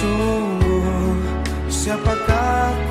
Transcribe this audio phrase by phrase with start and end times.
[0.00, 1.12] Sungguh
[1.68, 2.89] siapakah ku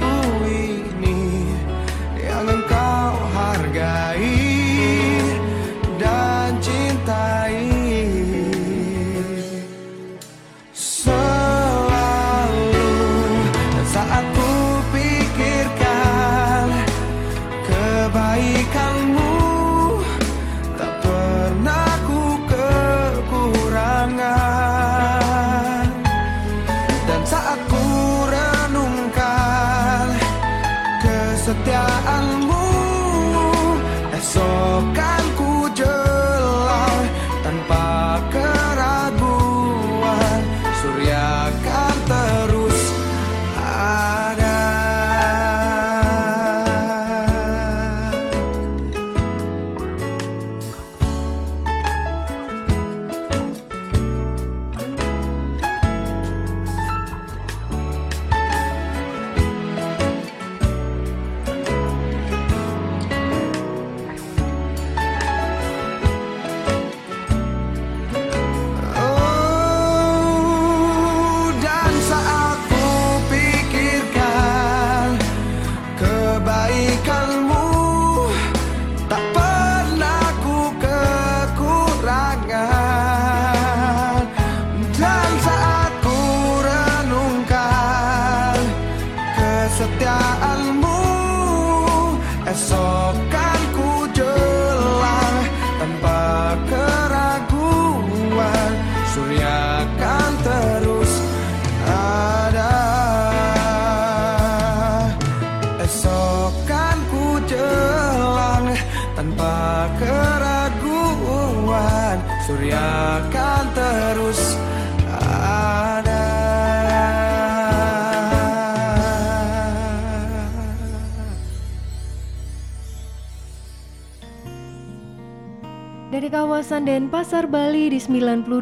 [126.99, 128.59] Denpasar, Bali di 92,2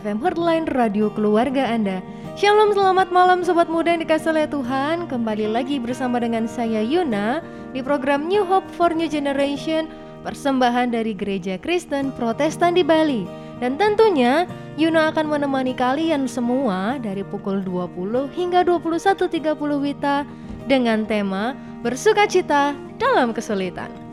[0.00, 2.00] FM Heartline Radio Keluarga Anda.
[2.40, 5.04] Shalom, selamat malam Sobat Muda yang dikasih oleh Tuhan.
[5.12, 7.44] Kembali lagi bersama dengan saya Yuna
[7.76, 9.92] di program New Hope for New Generation,
[10.24, 13.28] persembahan dari Gereja Kristen Protestan di Bali.
[13.60, 14.48] Dan tentunya
[14.80, 19.52] Yuna akan menemani kalian semua dari pukul 20 hingga 21.30
[19.84, 20.24] Wita
[20.64, 21.52] dengan tema
[21.84, 24.03] Bersukacita dalam Kesulitan.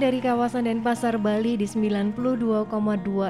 [0.01, 2.17] Dari kawasan Denpasar, Bali di 92,2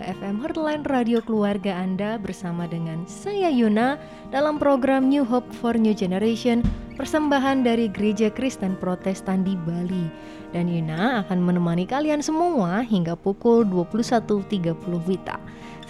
[0.07, 3.99] FM Heartline Radio Keluarga Anda bersama dengan saya Yuna
[4.31, 6.63] dalam program New Hope for New Generation
[6.95, 10.07] persembahan dari Gereja Kristen Protestan di Bali.
[10.55, 14.71] Dan Yuna akan menemani kalian semua hingga pukul 21.30
[15.03, 15.35] Wita.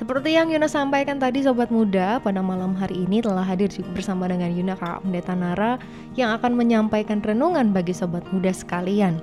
[0.02, 4.50] Seperti yang Yuna sampaikan tadi Sobat Muda, pada malam hari ini telah hadir bersama dengan
[4.50, 5.78] Yuna Kakak Pendeta Nara
[6.18, 9.22] yang akan menyampaikan renungan bagi Sobat Muda sekalian.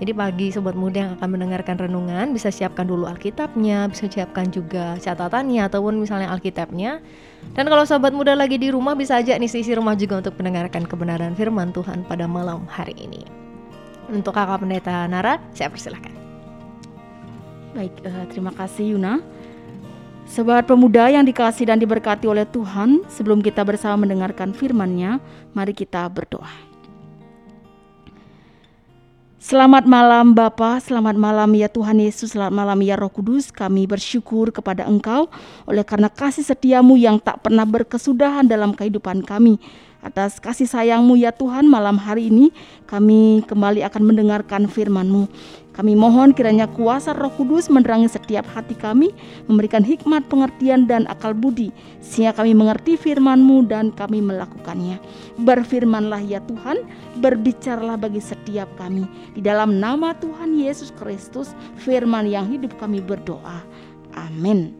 [0.00, 4.96] Jadi pagi sobat muda yang akan mendengarkan renungan bisa siapkan dulu Alkitabnya, bisa siapkan juga
[4.96, 7.04] catatannya ataupun misalnya Alkitabnya.
[7.52, 10.88] Dan kalau sobat muda lagi di rumah bisa aja nih sisi rumah juga untuk mendengarkan
[10.88, 13.28] kebenaran firman Tuhan pada malam hari ini.
[14.08, 16.16] Untuk kakak pendeta Nara, saya persilahkan.
[17.76, 19.20] Baik, uh, terima kasih Yuna.
[20.24, 25.20] Sobat pemuda yang dikasih dan diberkati oleh Tuhan, sebelum kita bersama mendengarkan firman-Nya,
[25.52, 26.69] mari kita berdoa.
[29.40, 33.48] Selamat malam Bapa, selamat malam ya Tuhan Yesus, selamat malam ya Roh Kudus.
[33.48, 35.32] Kami bersyukur kepada Engkau
[35.64, 39.56] oleh karena kasih setiamu yang tak pernah berkesudahan dalam kehidupan kami.
[40.00, 42.48] Atas kasih sayangmu ya Tuhan malam hari ini
[42.88, 45.28] kami kembali akan mendengarkan firman-Mu.
[45.76, 49.12] Kami mohon kiranya kuasa roh kudus menerangi setiap hati kami,
[49.44, 51.68] memberikan hikmat, pengertian, dan akal budi,
[52.00, 54.96] sehingga kami mengerti firman-Mu dan kami melakukannya.
[55.44, 56.80] Berfirmanlah ya Tuhan,
[57.20, 59.04] berbicaralah bagi setiap kami.
[59.36, 63.60] Di dalam nama Tuhan Yesus Kristus, firman yang hidup kami berdoa.
[64.16, 64.79] Amin.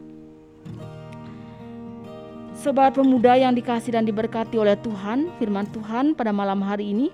[2.61, 7.09] Sobat pemuda yang dikasih dan diberkati oleh Tuhan, firman Tuhan pada malam hari ini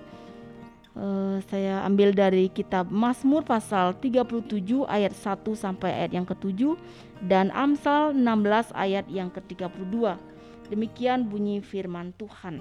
[0.92, 4.44] uh, saya ambil dari kitab Mazmur pasal 37
[4.84, 6.76] ayat 1 sampai ayat yang ke-7
[7.24, 10.20] dan Amsal 16 ayat yang ke-32.
[10.68, 12.60] Demikian bunyi firman Tuhan.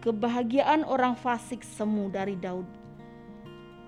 [0.00, 2.83] Kebahagiaan orang fasik semu dari Daud.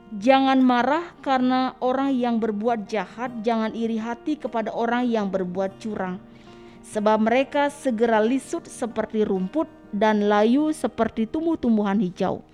[0.07, 6.23] Jangan marah karena orang yang berbuat jahat, jangan iri hati kepada orang yang berbuat curang.
[6.87, 12.47] Sebab mereka segera lisut seperti rumput dan layu seperti tumbuh-tumbuhan hijau.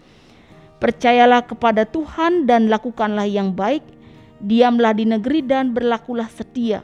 [0.81, 3.85] Percayalah kepada Tuhan dan lakukanlah yang baik.
[4.41, 6.81] Diamlah di negeri dan berlakulah setia.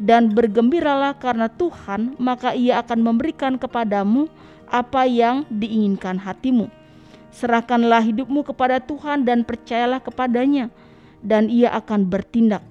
[0.00, 4.32] Dan bergembiralah karena Tuhan, maka ia akan memberikan kepadamu
[4.72, 6.85] apa yang diinginkan hatimu
[7.36, 10.72] Serahkanlah hidupmu kepada Tuhan dan percayalah kepadanya,
[11.20, 12.64] dan Ia akan bertindak.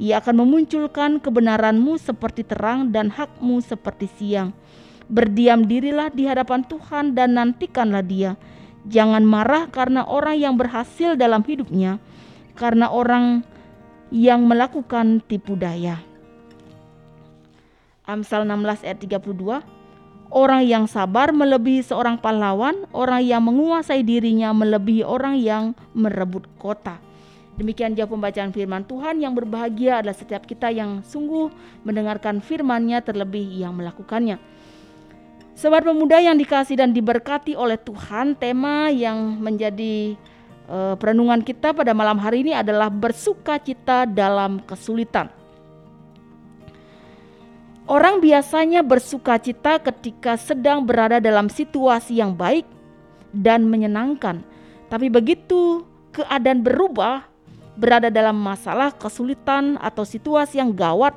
[0.00, 4.56] Ia akan memunculkan kebenaranmu seperti terang dan hakmu seperti siang.
[5.12, 8.40] Berdiam dirilah di hadapan Tuhan dan nantikanlah Dia.
[8.88, 12.00] Jangan marah karena orang yang berhasil dalam hidupnya,
[12.56, 13.44] karena orang
[14.08, 16.00] yang melakukan tipu daya.
[18.06, 19.75] Amsal 16 ayat 32
[20.26, 26.98] Orang yang sabar melebihi seorang pahlawan, orang yang menguasai dirinya melebihi orang yang merebut kota.
[27.56, 31.48] Demikian jawab pembacaan firman Tuhan yang berbahagia adalah setiap kita yang sungguh
[31.88, 34.36] mendengarkan firman-Nya terlebih yang melakukannya.
[35.56, 40.12] Sobat pemuda yang dikasih dan diberkati oleh Tuhan, tema yang menjadi
[40.68, 45.32] uh, perenungan kita pada malam hari ini adalah bersuka cita dalam kesulitan.
[47.86, 52.66] Orang biasanya bersuka cita ketika sedang berada dalam situasi yang baik
[53.30, 54.42] dan menyenangkan.
[54.90, 57.30] Tapi begitu keadaan berubah,
[57.78, 61.14] berada dalam masalah, kesulitan, atau situasi yang gawat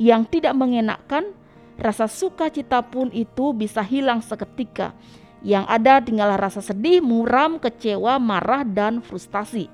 [0.00, 1.28] yang tidak mengenakkan,
[1.76, 4.96] rasa sukacita pun itu bisa hilang seketika.
[5.44, 9.68] Yang ada tinggallah rasa sedih, muram, kecewa, marah, dan frustasi.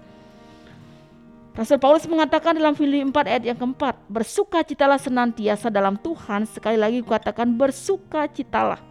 [1.54, 6.98] Rasul Paulus mengatakan dalam Filipi 4 ayat yang keempat, bersukacitalah senantiasa dalam Tuhan, sekali lagi
[6.98, 8.83] katakan bersukacitalah.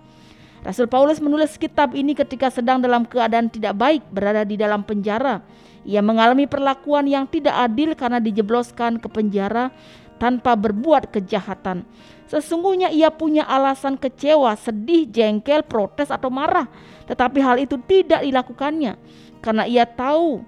[0.64, 5.44] Rasul Paulus menulis kitab ini ketika sedang dalam keadaan tidak baik, berada di dalam penjara.
[5.84, 9.68] Ia mengalami perlakuan yang tidak adil karena dijebloskan ke penjara
[10.16, 11.84] tanpa berbuat kejahatan.
[12.32, 16.72] Sesungguhnya ia punya alasan kecewa, sedih, jengkel, protes atau marah,
[17.12, 18.96] tetapi hal itu tidak dilakukannya
[19.44, 20.48] karena ia tahu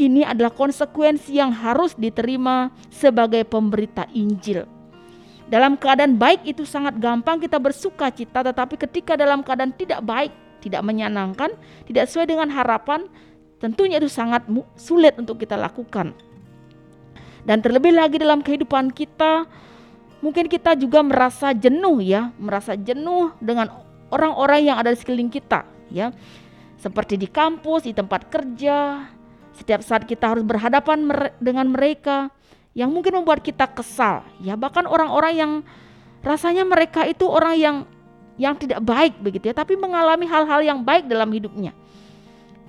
[0.00, 4.64] ini adalah konsekuensi yang harus diterima sebagai pemberita Injil.
[5.52, 10.32] Dalam keadaan baik itu sangat gampang kita bersuka cita, tetapi ketika dalam keadaan tidak baik,
[10.64, 11.52] tidak menyenangkan,
[11.84, 13.04] tidak sesuai dengan harapan,
[13.60, 14.48] tentunya itu sangat
[14.80, 16.16] sulit untuk kita lakukan.
[17.44, 19.44] Dan terlebih lagi dalam kehidupan kita,
[20.22, 23.68] mungkin kita juga merasa jenuh ya, merasa jenuh dengan
[24.08, 26.14] orang-orang yang ada di sekeliling kita ya.
[26.78, 29.06] Seperti di kampus, di tempat kerja,
[29.56, 31.04] setiap saat kita harus berhadapan
[31.38, 32.32] dengan mereka
[32.72, 35.52] yang mungkin membuat kita kesal, ya bahkan orang-orang yang
[36.24, 37.76] rasanya mereka itu orang yang
[38.40, 41.76] yang tidak baik begitu ya, tapi mengalami hal-hal yang baik dalam hidupnya.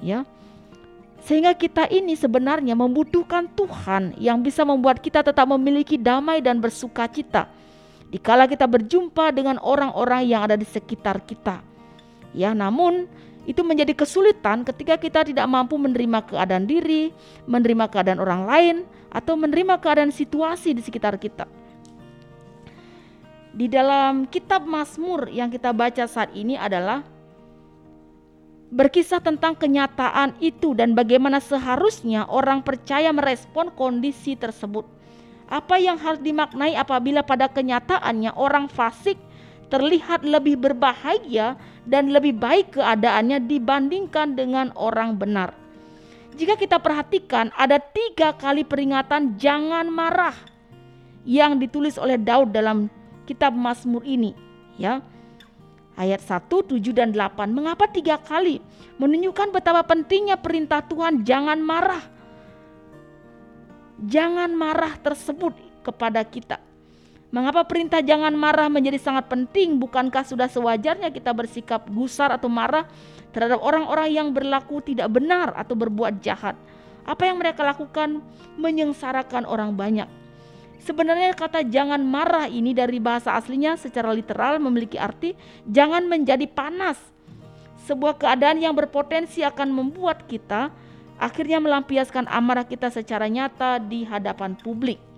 [0.04, 0.28] Ya.
[1.24, 7.08] Sehingga kita ini sebenarnya membutuhkan Tuhan yang bisa membuat kita tetap memiliki damai dan bersuka
[7.08, 7.48] cita.
[8.12, 11.64] Dikala kita berjumpa dengan orang-orang yang ada di sekitar kita.
[12.36, 13.08] Ya, namun
[13.44, 17.12] itu menjadi kesulitan ketika kita tidak mampu menerima keadaan diri,
[17.44, 18.76] menerima keadaan orang lain,
[19.12, 21.46] atau menerima keadaan situasi di sekitar kita.
[23.54, 27.06] Di dalam kitab Mazmur yang kita baca saat ini adalah
[28.74, 34.90] berkisah tentang kenyataan itu dan bagaimana seharusnya orang percaya merespon kondisi tersebut.
[35.46, 39.22] Apa yang harus dimaknai apabila pada kenyataannya orang fasik
[39.74, 41.58] terlihat lebih berbahaya
[41.90, 45.58] dan lebih baik keadaannya dibandingkan dengan orang benar.
[46.38, 50.38] Jika kita perhatikan ada tiga kali peringatan jangan marah
[51.26, 52.86] yang ditulis oleh Daud dalam
[53.26, 54.38] kitab Mazmur ini
[54.78, 55.02] ya
[55.98, 57.50] ayat 1, 7, dan 8.
[57.50, 58.62] Mengapa tiga kali?
[59.02, 62.02] Menunjukkan betapa pentingnya perintah Tuhan jangan marah.
[64.04, 65.54] Jangan marah tersebut
[65.86, 66.73] kepada kita.
[67.34, 69.82] Mengapa perintah jangan marah menjadi sangat penting?
[69.82, 72.86] Bukankah sudah sewajarnya kita bersikap gusar atau marah
[73.34, 76.54] terhadap orang-orang yang berlaku tidak benar atau berbuat jahat?
[77.10, 78.22] Apa yang mereka lakukan
[78.62, 80.06] menyengsarakan orang banyak.
[80.86, 85.34] Sebenarnya kata jangan marah ini dari bahasa aslinya secara literal memiliki arti
[85.66, 87.02] jangan menjadi panas.
[87.90, 90.70] Sebuah keadaan yang berpotensi akan membuat kita
[91.18, 95.13] akhirnya melampiaskan amarah kita secara nyata di hadapan publik.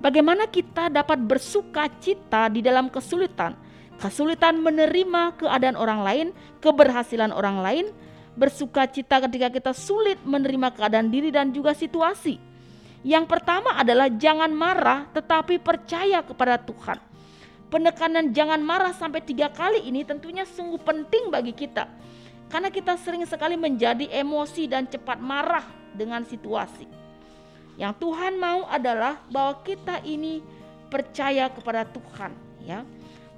[0.00, 3.52] Bagaimana kita dapat bersuka cita di dalam kesulitan?
[4.00, 6.26] Kesulitan menerima keadaan orang lain,
[6.64, 7.86] keberhasilan orang lain,
[8.32, 12.50] bersuka cita ketika kita sulit menerima keadaan diri dan juga situasi
[13.00, 17.00] yang pertama adalah jangan marah tetapi percaya kepada Tuhan.
[17.72, 21.88] Penekanan jangan marah sampai tiga kali ini tentunya sungguh penting bagi kita.
[22.50, 26.99] Karena kita sering sekali menjadi emosi dan cepat marah dengan situasi.
[27.78, 30.42] Yang Tuhan mau adalah bahwa kita ini
[30.90, 32.34] percaya kepada Tuhan.
[32.66, 32.82] ya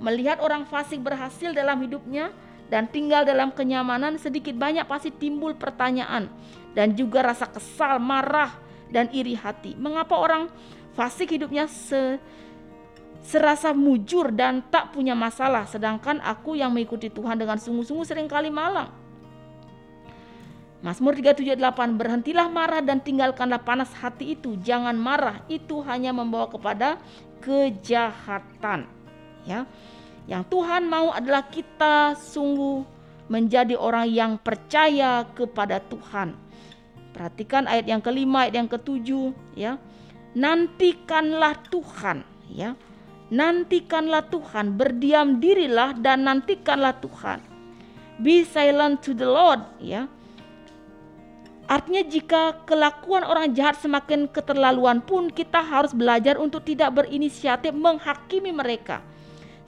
[0.02, 2.32] Melihat orang fasik berhasil dalam hidupnya
[2.72, 6.32] dan tinggal dalam kenyamanan sedikit banyak pasti timbul pertanyaan
[6.72, 8.56] dan juga rasa kesal, marah,
[8.88, 9.76] dan iri hati.
[9.76, 10.48] Mengapa orang
[10.96, 12.16] fasik hidupnya se
[13.22, 18.50] serasa mujur dan tak punya masalah sedangkan aku yang mengikuti Tuhan dengan sungguh-sungguh sering kali
[18.50, 18.90] malang.
[20.82, 26.98] Mazmur 378 Berhentilah marah dan tinggalkanlah panas hati itu Jangan marah itu hanya membawa kepada
[27.38, 28.90] kejahatan
[29.46, 29.66] ya
[30.26, 32.82] Yang Tuhan mau adalah kita sungguh
[33.30, 36.42] menjadi orang yang percaya kepada Tuhan
[37.12, 39.76] Perhatikan ayat yang kelima, ayat yang ketujuh, ya.
[40.32, 42.72] Nantikanlah Tuhan, ya.
[43.28, 47.44] Nantikanlah Tuhan, berdiam dirilah dan nantikanlah Tuhan.
[48.20, 50.08] Be silent to the Lord, ya.
[51.72, 58.52] Artinya jika kelakuan orang jahat semakin keterlaluan pun kita harus belajar untuk tidak berinisiatif menghakimi
[58.52, 59.00] mereka.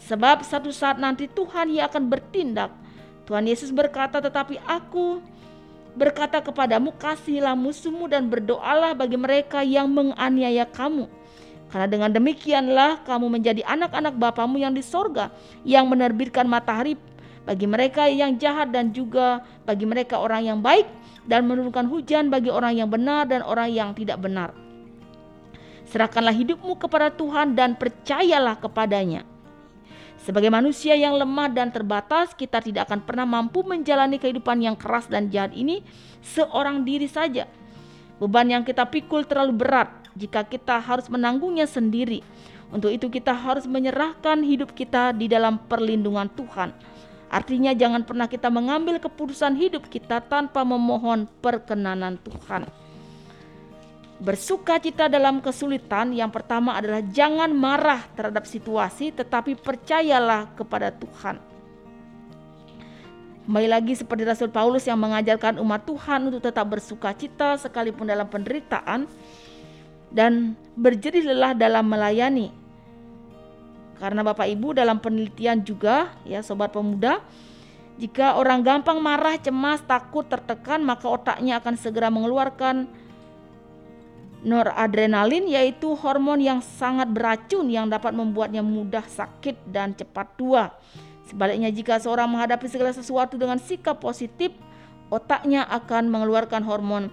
[0.04, 2.68] Sebab satu saat nanti Tuhan yang akan bertindak.
[3.24, 5.24] Tuhan Yesus berkata, "Tetapi aku
[5.96, 11.08] berkata kepadamu, kasihilah musuhmu dan berdoalah bagi mereka yang menganiaya kamu.
[11.72, 15.32] Karena dengan demikianlah kamu menjadi anak-anak Bapamu yang di sorga,
[15.64, 17.00] yang menerbitkan matahari
[17.48, 20.86] bagi mereka yang jahat dan juga bagi mereka orang yang baik,
[21.24, 24.52] dan menurunkan hujan bagi orang yang benar dan orang yang tidak benar.
[25.88, 29.24] Serahkanlah hidupmu kepada Tuhan dan percayalah kepadanya
[30.24, 35.04] sebagai manusia yang lemah dan terbatas, kita tidak akan pernah mampu menjalani kehidupan yang keras
[35.04, 35.84] dan jahat ini
[36.24, 37.44] seorang diri saja.
[38.16, 42.24] Beban yang kita pikul terlalu berat jika kita harus menanggungnya sendiri.
[42.72, 46.72] Untuk itu kita harus menyerahkan hidup kita di dalam perlindungan Tuhan.
[47.32, 52.68] Artinya jangan pernah kita mengambil keputusan hidup kita tanpa memohon perkenanan Tuhan.
[54.22, 61.36] Bersuka cita dalam kesulitan yang pertama adalah jangan marah terhadap situasi tetapi percayalah kepada Tuhan.
[63.44, 68.24] Kembali lagi seperti Rasul Paulus yang mengajarkan umat Tuhan untuk tetap bersuka cita sekalipun dalam
[68.24, 69.04] penderitaan
[70.08, 72.63] dan berjerih lelah dalam melayani.
[73.98, 77.22] Karena Bapak Ibu dalam penelitian juga ya sobat pemuda
[77.94, 82.90] jika orang gampang marah, cemas, takut, tertekan maka otaknya akan segera mengeluarkan
[84.42, 90.74] noradrenalin yaitu hormon yang sangat beracun yang dapat membuatnya mudah sakit dan cepat tua.
[91.30, 94.52] Sebaliknya jika seorang menghadapi segala sesuatu dengan sikap positif,
[95.08, 97.08] otaknya akan mengeluarkan hormon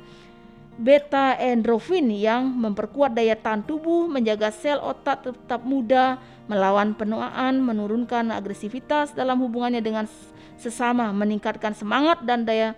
[0.80, 8.32] beta endorfin yang memperkuat daya tahan tubuh, menjaga sel otak tetap muda, melawan penuaan, menurunkan
[8.32, 10.08] agresivitas dalam hubungannya dengan
[10.56, 12.78] sesama, meningkatkan semangat dan daya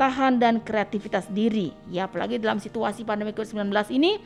[0.00, 1.76] ketahan dan kreativitas diri.
[1.92, 3.68] Ya, apalagi dalam situasi pandemi COVID-19
[4.00, 4.16] ini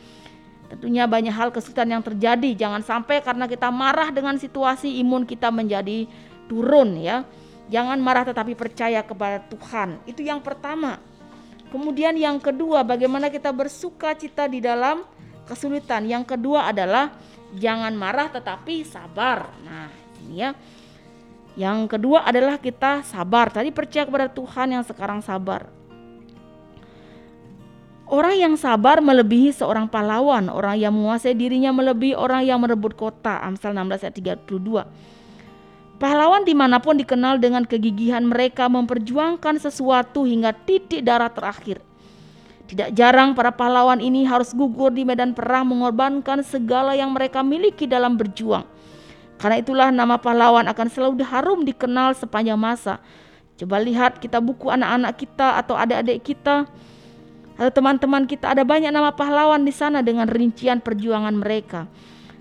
[0.71, 2.55] tentunya banyak hal kesulitan yang terjadi.
[2.55, 6.07] Jangan sampai karena kita marah dengan situasi imun kita menjadi
[6.47, 7.27] turun ya.
[7.75, 9.99] Jangan marah tetapi percaya kepada Tuhan.
[10.07, 11.03] Itu yang pertama.
[11.68, 15.03] Kemudian yang kedua, bagaimana kita bersuka cita di dalam
[15.44, 16.09] kesulitan.
[16.09, 17.12] Yang kedua adalah
[17.55, 19.53] jangan marah tetapi sabar.
[19.62, 19.88] Nah,
[20.24, 20.50] ini ya.
[21.55, 23.53] Yang kedua adalah kita sabar.
[23.53, 25.70] Tadi percaya kepada Tuhan yang sekarang sabar.
[28.05, 33.40] Orang yang sabar melebihi seorang pahlawan, orang yang menguasai dirinya melebihi orang yang merebut kota.
[33.40, 35.13] Amsal 16 ayat 32.
[35.94, 41.78] Pahlawan di mana pun dikenal dengan kegigihan mereka memperjuangkan sesuatu hingga titik darah terakhir.
[42.64, 47.87] Tidak jarang para pahlawan ini harus gugur di medan perang mengorbankan segala yang mereka miliki
[47.87, 48.66] dalam berjuang.
[49.38, 52.98] Karena itulah nama pahlawan akan selalu harum dikenal sepanjang masa.
[53.54, 56.66] Coba lihat kita buku anak-anak kita atau adik-adik kita
[57.54, 61.87] atau teman-teman kita ada banyak nama pahlawan di sana dengan rincian perjuangan mereka.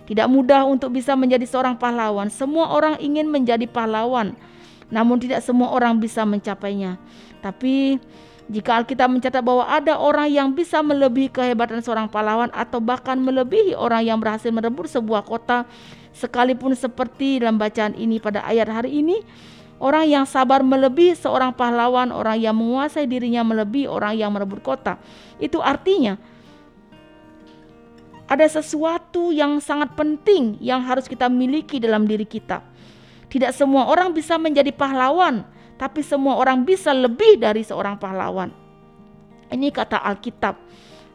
[0.03, 2.27] Tidak mudah untuk bisa menjadi seorang pahlawan.
[2.27, 4.35] Semua orang ingin menjadi pahlawan,
[4.91, 6.99] namun tidak semua orang bisa mencapainya.
[7.39, 7.99] Tapi
[8.51, 13.71] jika Alkitab mencatat bahwa ada orang yang bisa melebihi kehebatan seorang pahlawan atau bahkan melebihi
[13.79, 15.63] orang yang berhasil merebut sebuah kota,
[16.13, 19.25] Sekalipun seperti dalam bacaan ini pada ayat hari ini,
[19.81, 25.01] orang yang sabar melebihi seorang pahlawan, orang yang menguasai dirinya melebihi orang yang merebut kota.
[25.41, 26.21] Itu artinya
[28.33, 32.65] ada sesuatu yang sangat penting yang harus kita miliki dalam diri kita.
[33.29, 35.45] Tidak semua orang bisa menjadi pahlawan,
[35.77, 38.49] tapi semua orang bisa lebih dari seorang pahlawan.
[39.53, 40.57] Ini kata Alkitab.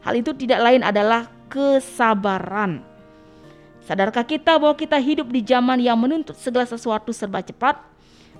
[0.06, 2.86] Hal itu tidak lain adalah kesabaran.
[3.82, 7.82] Sadarkah kita bahwa kita hidup di zaman yang menuntut segala sesuatu serba cepat?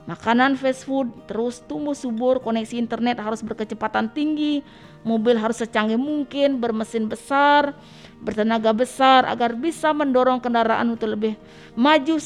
[0.08, 4.64] Makanan fast food terus tumbuh subur, koneksi internet harus berkecepatan tinggi,
[5.04, 7.76] mobil harus secanggih mungkin, bermesin besar,
[8.18, 11.35] bertenaga besar agar bisa mendorong kendaraan untuk lebih
[11.78, 12.18] maju,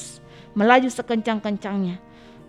[0.57, 2.01] melaju sekencang-kencangnya.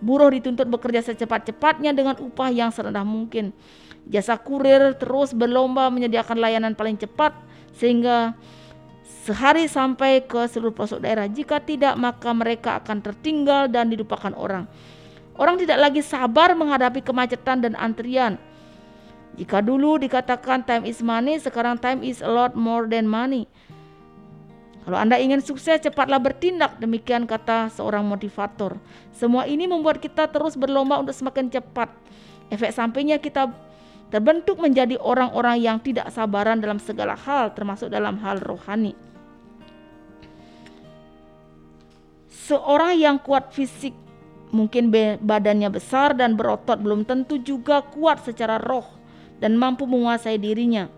[0.04, 3.56] Buruh dituntut bekerja secepat-cepatnya dengan upah yang serendah mungkin.
[4.04, 7.32] Jasa kurir terus berlomba menyediakan layanan paling cepat
[7.72, 8.36] sehingga
[9.24, 11.24] sehari sampai ke seluruh pelosok daerah.
[11.24, 14.68] Jika tidak, maka mereka akan tertinggal dan dilupakan orang.
[15.34, 18.36] Orang tidak lagi sabar menghadapi kemacetan dan antrian.
[19.34, 23.50] Jika dulu dikatakan time is money, sekarang time is a lot more than money.
[24.86, 26.78] Kalau Anda ingin sukses, cepatlah bertindak.
[26.78, 28.78] Demikian kata seorang motivator.
[29.10, 31.90] Semua ini membuat kita terus berlomba untuk semakin cepat.
[32.52, 33.50] Efek sampingnya kita
[34.12, 38.94] terbentuk menjadi orang-orang yang tidak sabaran dalam segala hal, termasuk dalam hal rohani.
[42.28, 43.96] Seorang yang kuat fisik
[44.54, 48.93] mungkin badannya besar dan berotot belum tentu juga kuat secara roh
[49.44, 50.88] dan mampu menguasai dirinya.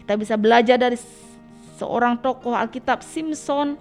[0.00, 0.96] Kita bisa belajar dari
[1.76, 3.76] seorang tokoh Alkitab Simpson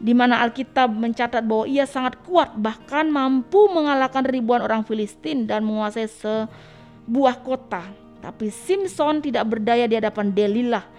[0.00, 5.68] di mana Alkitab mencatat bahwa ia sangat kuat bahkan mampu mengalahkan ribuan orang Filistin dan
[5.68, 7.84] menguasai sebuah kota.
[8.24, 10.94] Tapi Simpson tidak berdaya di hadapan Delilah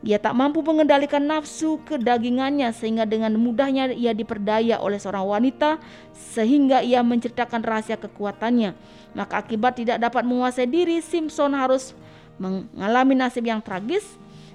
[0.00, 5.76] ia tak mampu mengendalikan nafsu kedagingannya sehingga dengan mudahnya ia diperdaya oleh seorang wanita
[6.16, 8.72] sehingga ia menceritakan rahasia kekuatannya.
[9.12, 11.92] Maka akibat tidak dapat menguasai diri, Simpson harus
[12.38, 14.04] mengalami nasib yang tragis.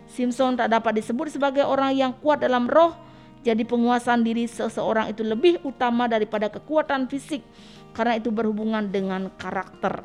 [0.10, 2.96] Simpson tak dapat disebut sebagai orang yang kuat dalam roh,
[3.46, 7.46] jadi penguasaan diri seseorang itu lebih utama daripada kekuatan fisik
[7.94, 10.02] karena itu berhubungan dengan karakter.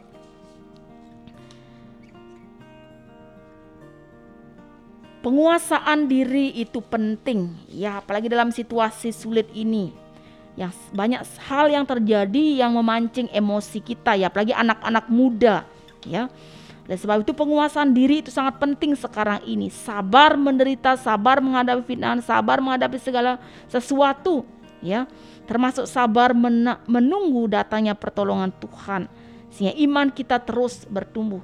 [5.21, 9.93] Penguasaan diri itu penting ya apalagi dalam situasi sulit ini.
[10.61, 15.65] Ya banyak hal yang terjadi yang memancing emosi kita ya apalagi anak-anak muda
[16.05, 16.29] ya.
[16.85, 19.73] Dan sebab itu penguasaan diri itu sangat penting sekarang ini.
[19.73, 23.41] Sabar menderita, sabar menghadapi fitnah, sabar menghadapi segala
[23.73, 24.45] sesuatu
[24.85, 25.09] ya.
[25.49, 26.35] Termasuk sabar
[26.85, 29.07] menunggu datangnya pertolongan Tuhan.
[29.55, 31.41] Sehingga iman kita terus bertumbuh.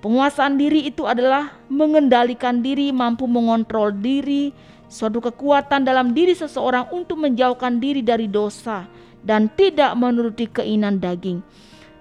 [0.00, 4.56] Penguasaan diri itu adalah mengendalikan diri, mampu mengontrol diri,
[4.90, 8.90] suatu kekuatan dalam diri seseorang untuk menjauhkan diri dari dosa
[9.22, 11.38] dan tidak menuruti keinginan daging.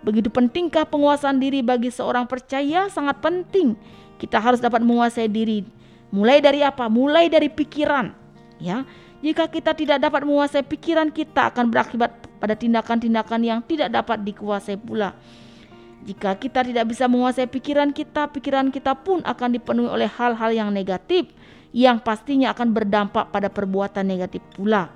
[0.01, 3.77] Begitu pentingkah penguasaan diri bagi seorang percaya sangat penting.
[4.17, 5.63] Kita harus dapat menguasai diri.
[6.09, 6.89] Mulai dari apa?
[6.89, 8.11] Mulai dari pikiran.
[8.59, 8.83] Ya,
[9.23, 14.79] jika kita tidak dapat menguasai pikiran kita akan berakibat pada tindakan-tindakan yang tidak dapat dikuasai
[14.79, 15.15] pula.
[16.07, 20.71] Jika kita tidak bisa menguasai pikiran kita, pikiran kita pun akan dipenuhi oleh hal-hal yang
[20.71, 21.27] negatif
[21.69, 24.89] yang pastinya akan berdampak pada perbuatan negatif pula.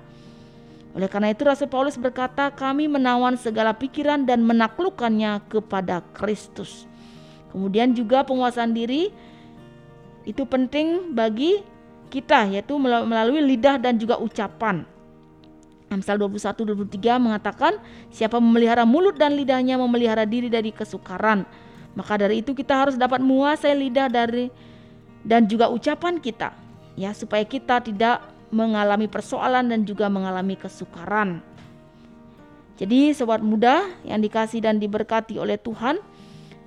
[0.94, 6.86] Oleh karena itu Rasul Paulus berkata, kami menawan segala pikiran dan menaklukkannya kepada Kristus.
[7.50, 9.10] Kemudian juga penguasaan diri
[10.26, 11.62] itu penting bagi
[12.10, 14.86] kita yaitu melalui lidah dan juga ucapan.
[15.90, 17.78] Amsal 21 23 mengatakan
[18.10, 21.46] siapa memelihara mulut dan lidahnya memelihara diri dari kesukaran.
[21.94, 24.50] Maka dari itu kita harus dapat menguasai lidah dari
[25.22, 26.63] dan juga ucapan kita
[26.94, 28.22] ya supaya kita tidak
[28.54, 31.42] mengalami persoalan dan juga mengalami kesukaran.
[32.74, 35.98] Jadi sobat muda yang dikasih dan diberkati oleh Tuhan,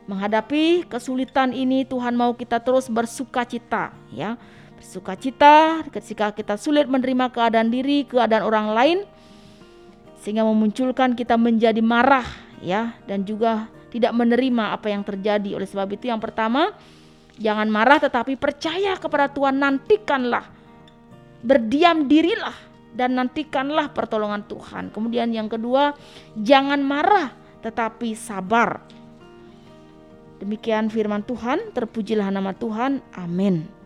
[0.07, 4.39] menghadapi kesulitan ini Tuhan mau kita terus bersuka cita ya.
[4.79, 8.97] Bersuka cita ketika kita sulit menerima keadaan diri, keadaan orang lain
[10.21, 12.27] sehingga memunculkan kita menjadi marah
[12.61, 15.59] ya dan juga tidak menerima apa yang terjadi.
[15.59, 16.71] Oleh sebab itu yang pertama,
[17.37, 20.45] jangan marah tetapi percaya kepada Tuhan, nantikanlah
[21.45, 22.55] berdiam dirilah
[22.97, 24.89] dan nantikanlah pertolongan Tuhan.
[24.89, 25.93] Kemudian yang kedua,
[26.33, 27.29] jangan marah
[27.61, 28.81] tetapi sabar.
[30.37, 33.01] Demikian firman Tuhan, terpujilah nama Tuhan.
[33.17, 33.76] Amin.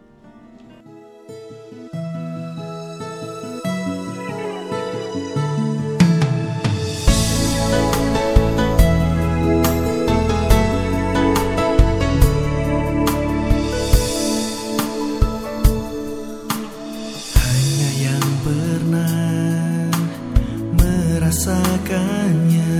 [21.41, 22.77] rasakannya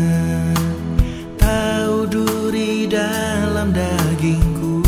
[1.33, 4.85] Tahu duri dalam dagingku.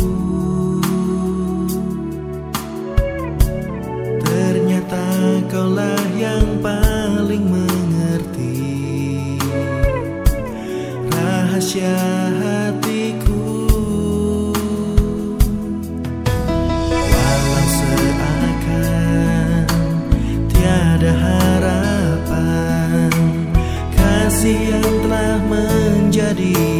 [4.22, 5.02] Ternyata
[5.50, 8.62] kaulah yang paling mengerti.
[11.10, 11.98] Rahasia
[26.44, 26.73] aqui.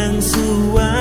[0.00, 0.99] yang suami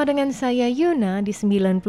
[0.00, 1.84] bersama dengan saya Yuna di 92,2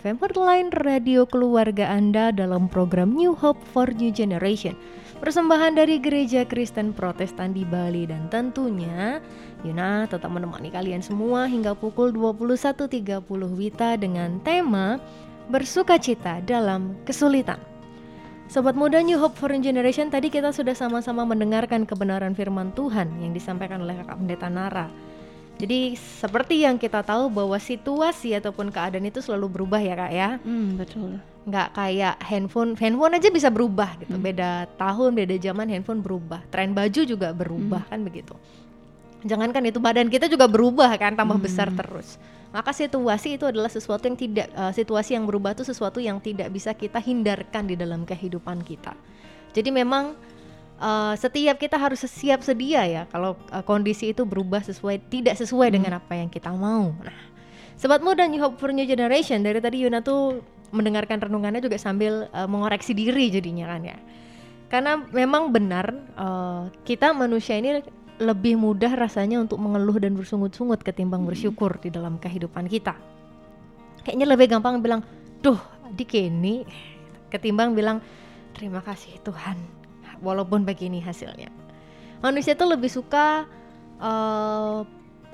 [0.00, 4.72] FM Heartline Radio Keluarga Anda dalam program New Hope for New Generation.
[5.20, 9.20] Persembahan dari Gereja Kristen Protestan di Bali dan tentunya
[9.60, 12.88] Yuna tetap menemani kalian semua hingga pukul 21.30
[13.28, 14.96] Wita dengan tema
[15.52, 17.60] Bersukacita dalam Kesulitan.
[18.48, 23.20] Sobat muda New Hope for New Generation tadi kita sudah sama-sama mendengarkan kebenaran firman Tuhan
[23.20, 24.88] yang disampaikan oleh Kakak Pendeta Nara
[25.56, 30.30] jadi seperti yang kita tahu bahwa situasi ataupun keadaan itu selalu berubah ya kak ya.
[30.44, 31.16] Hmm, betul.
[31.48, 34.20] Nggak kayak handphone, handphone aja bisa berubah gitu.
[34.20, 34.24] Hmm.
[34.24, 36.44] Beda tahun, beda zaman handphone berubah.
[36.52, 37.90] Tren baju juga berubah hmm.
[37.90, 38.34] kan begitu.
[39.24, 41.46] Jangankan itu badan kita juga berubah kan, tambah hmm.
[41.48, 42.20] besar terus.
[42.52, 46.52] Maka situasi itu adalah sesuatu yang tidak, uh, situasi yang berubah itu sesuatu yang tidak
[46.52, 48.92] bisa kita hindarkan di dalam kehidupan kita.
[49.56, 50.12] Jadi memang
[50.80, 55.72] uh, setiap kita harus siap sedia ya kalau uh, kondisi itu berubah sesuai tidak sesuai
[55.72, 55.74] hmm.
[55.76, 56.92] dengan apa yang kita mau.
[57.00, 57.18] Nah,
[57.76, 60.40] sobat muda New Hope for New Generation dari tadi Yuna tuh
[60.74, 63.98] mendengarkan renungannya juga sambil uh, mengoreksi diri jadinya kan ya.
[64.66, 71.22] Karena memang benar uh, kita manusia ini lebih mudah rasanya untuk mengeluh dan bersungut-sungut ketimbang
[71.22, 71.30] hmm.
[71.30, 72.96] bersyukur di dalam kehidupan kita.
[74.02, 75.02] Kayaknya lebih gampang bilang,
[75.42, 76.62] "Duh, adik ini,"
[77.28, 78.00] ketimbang bilang,
[78.54, 79.58] "Terima kasih Tuhan,
[80.20, 81.48] walaupun begini hasilnya.
[82.20, 83.44] Manusia itu lebih suka
[84.00, 84.82] uh,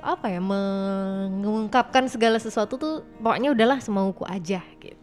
[0.03, 4.99] apa ya mengungkapkan segala sesuatu tuh pokoknya udahlah semauku aja gitu.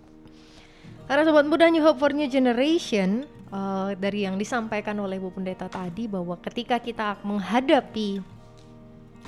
[1.09, 5.67] Karena sobat muda New Hope for New Generation uh, dari yang disampaikan oleh Bu Pendeta
[5.67, 8.23] tadi bahwa ketika kita menghadapi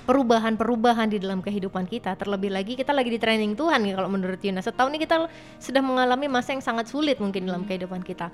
[0.03, 4.39] perubahan-perubahan di dalam kehidupan kita terlebih lagi kita lagi di training Tuhan ya kalau menurut
[4.39, 4.63] Yuna.
[4.63, 5.27] Setahun ini kita
[5.59, 8.31] sudah mengalami masa yang sangat sulit mungkin dalam kehidupan kita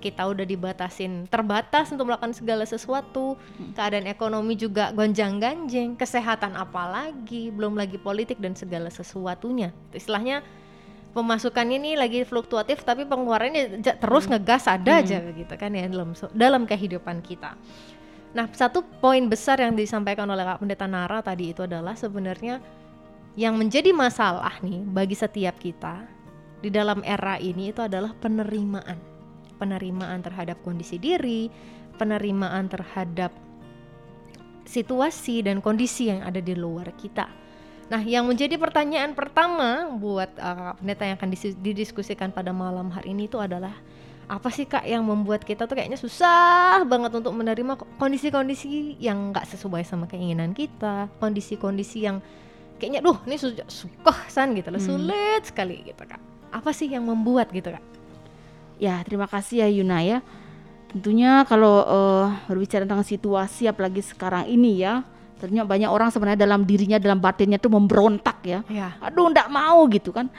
[0.00, 3.76] kita udah dibatasin terbatas untuk melakukan segala sesuatu hmm.
[3.76, 10.40] keadaan ekonomi juga gonjang ganjing kesehatan apalagi belum lagi politik dan segala sesuatunya istilahnya
[11.12, 14.40] pemasukannya ini lagi fluktuatif tapi pengeluarannya terus hmm.
[14.40, 15.00] ngegas ada hmm.
[15.04, 17.54] aja begitu kan ya dalam dalam kehidupan kita
[18.30, 22.62] nah satu poin besar yang disampaikan oleh Kak Pendeta Nara tadi itu adalah sebenarnya
[23.34, 26.06] yang menjadi masalah nih bagi setiap kita
[26.62, 29.09] di dalam era ini itu adalah penerimaan
[29.60, 31.52] penerimaan terhadap kondisi diri,
[32.00, 33.28] penerimaan terhadap
[34.64, 37.28] situasi dan kondisi yang ada di luar kita.
[37.90, 43.26] Nah, yang menjadi pertanyaan pertama buat uh, pendeta yang akan didiskusikan pada malam hari ini
[43.26, 43.74] itu adalah
[44.30, 49.42] apa sih kak yang membuat kita tuh kayaknya susah banget untuk menerima kondisi-kondisi yang nggak
[49.42, 52.22] sesuai sama keinginan kita, kondisi-kondisi yang
[52.78, 53.34] kayaknya, duh ini
[53.66, 54.78] suka san gitu, hmm.
[54.78, 56.22] sulit sekali gitu kak.
[56.54, 57.82] Apa sih yang membuat gitu kak?
[58.80, 60.24] Ya, terima kasih ya Yuna ya.
[60.88, 65.04] Tentunya kalau uh, berbicara tentang situasi apalagi sekarang ini ya,
[65.36, 68.64] tentunya banyak orang sebenarnya dalam dirinya dalam batinnya tuh memberontak ya.
[68.66, 68.96] ya.
[69.04, 70.32] Aduh, ndak mau gitu kan.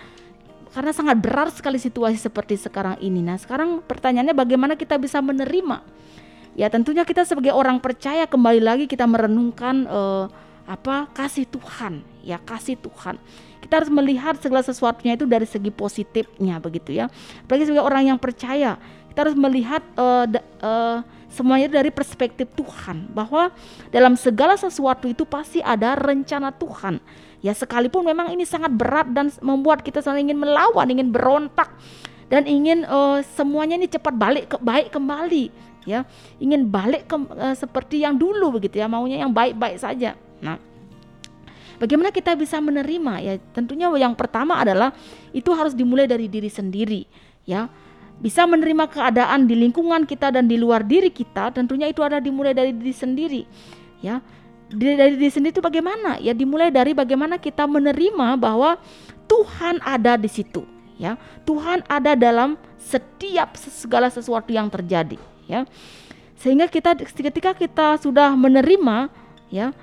[0.74, 3.22] Karena sangat berat sekali situasi seperti sekarang ini.
[3.22, 5.86] Nah, sekarang pertanyaannya bagaimana kita bisa menerima?
[6.58, 10.26] Ya, tentunya kita sebagai orang percaya kembali lagi kita merenungkan uh,
[10.66, 13.22] apa kasih Tuhan, ya kasih Tuhan
[13.62, 17.07] kita harus melihat segala sesuatunya itu dari segi positifnya begitu ya.
[17.45, 18.82] Apalagi sebagai orang yang percaya
[19.12, 20.24] kita harus melihat uh,
[20.64, 23.51] uh, semuanya dari perspektif Tuhan bahwa
[23.91, 26.99] dalam segala sesuatu itu pasti ada rencana Tuhan.
[27.43, 31.74] Ya sekalipun memang ini sangat berat dan membuat kita selalu ingin melawan ingin berontak
[32.32, 35.51] dan ingin uh, semuanya ini cepat balik ke baik kembali
[35.84, 36.07] ya.
[36.39, 38.88] Ingin balik ke uh, seperti yang dulu begitu ya.
[38.88, 40.16] Maunya yang baik-baik saja.
[40.39, 40.70] Nah
[41.82, 43.14] Bagaimana kita bisa menerima?
[43.26, 44.94] Ya, tentunya yang pertama adalah
[45.34, 47.10] itu harus dimulai dari diri sendiri,
[47.42, 47.66] ya.
[48.22, 52.54] Bisa menerima keadaan di lingkungan kita dan di luar diri kita, tentunya itu ada dimulai
[52.54, 53.42] dari diri sendiri,
[53.98, 54.22] ya.
[54.70, 56.22] Dari, dari diri sendiri itu bagaimana?
[56.22, 58.78] Ya dimulai dari bagaimana kita menerima bahwa
[59.26, 60.62] Tuhan ada di situ,
[61.02, 61.18] ya.
[61.50, 65.18] Tuhan ada dalam setiap segala sesuatu yang terjadi,
[65.50, 65.66] ya.
[66.38, 69.10] Sehingga kita ketika kita sudah menerima,
[69.50, 69.74] ya,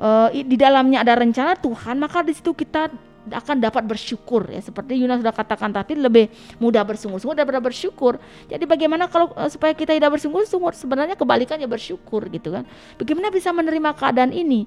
[0.00, 2.88] uh, di dalamnya ada rencana Tuhan, maka di situ kita
[3.20, 8.16] akan dapat bersyukur ya seperti Yuna sudah katakan tadi lebih mudah bersungguh-sungguh daripada bersyukur.
[8.48, 12.64] Jadi bagaimana kalau uh, supaya kita tidak bersungguh-sungguh sebenarnya kebalikannya bersyukur gitu kan.
[12.96, 14.64] Bagaimana bisa menerima keadaan ini?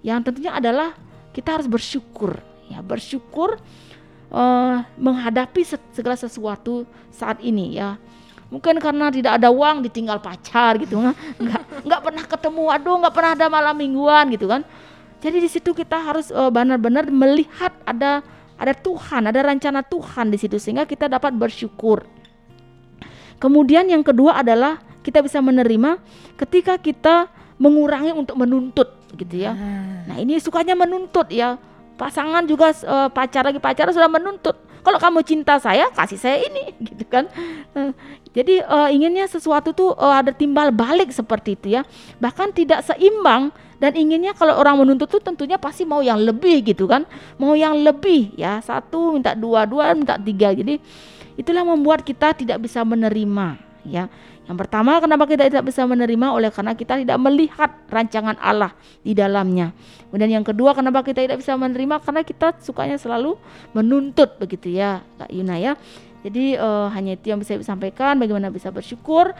[0.00, 0.96] Yang tentunya adalah
[1.36, 2.40] kita harus bersyukur
[2.72, 3.60] ya, bersyukur
[4.32, 5.60] uh, menghadapi
[5.92, 8.00] segala sesuatu saat ini ya
[8.50, 10.98] mungkin karena tidak ada uang ditinggal pacar gitu
[11.38, 14.66] nggak nggak pernah ketemu aduh nggak pernah ada malam mingguan gitu kan.
[15.20, 18.24] Jadi di situ kita harus uh, benar-benar melihat ada
[18.60, 22.04] ada Tuhan ada rencana Tuhan di situ sehingga kita dapat bersyukur.
[23.40, 25.96] Kemudian yang kedua adalah kita bisa menerima
[26.36, 29.52] ketika kita mengurangi untuk menuntut gitu ya.
[29.52, 31.56] Nah, nah ini sukanya menuntut ya.
[31.96, 34.56] Pasangan juga uh, pacar lagi pacaran sudah menuntut.
[34.80, 37.28] Kalau kamu cinta saya kasih saya ini gitu kan.
[37.76, 37.92] Uh,
[38.30, 41.82] jadi uh, inginnya sesuatu tuh uh, ada timbal balik seperti itu ya
[42.22, 43.50] bahkan tidak seimbang
[43.80, 47.08] dan inginnya kalau orang menuntut tuh tentunya pasti mau yang lebih gitu kan
[47.40, 50.78] mau yang lebih ya satu minta dua dua minta tiga jadi
[51.34, 53.56] itulah membuat kita tidak bisa menerima
[53.88, 54.06] ya
[54.50, 56.26] yang pertama, kenapa kita tidak bisa menerima?
[56.34, 59.70] Oleh karena kita tidak melihat rancangan Allah di dalamnya.
[60.10, 62.02] Kemudian yang kedua, kenapa kita tidak bisa menerima?
[62.02, 63.38] Karena kita sukanya selalu
[63.70, 65.78] menuntut begitu ya, Kak Yuna ya.
[66.20, 68.20] Jadi uh, hanya itu yang bisa disampaikan.
[68.20, 69.32] Bagaimana bisa bersyukur,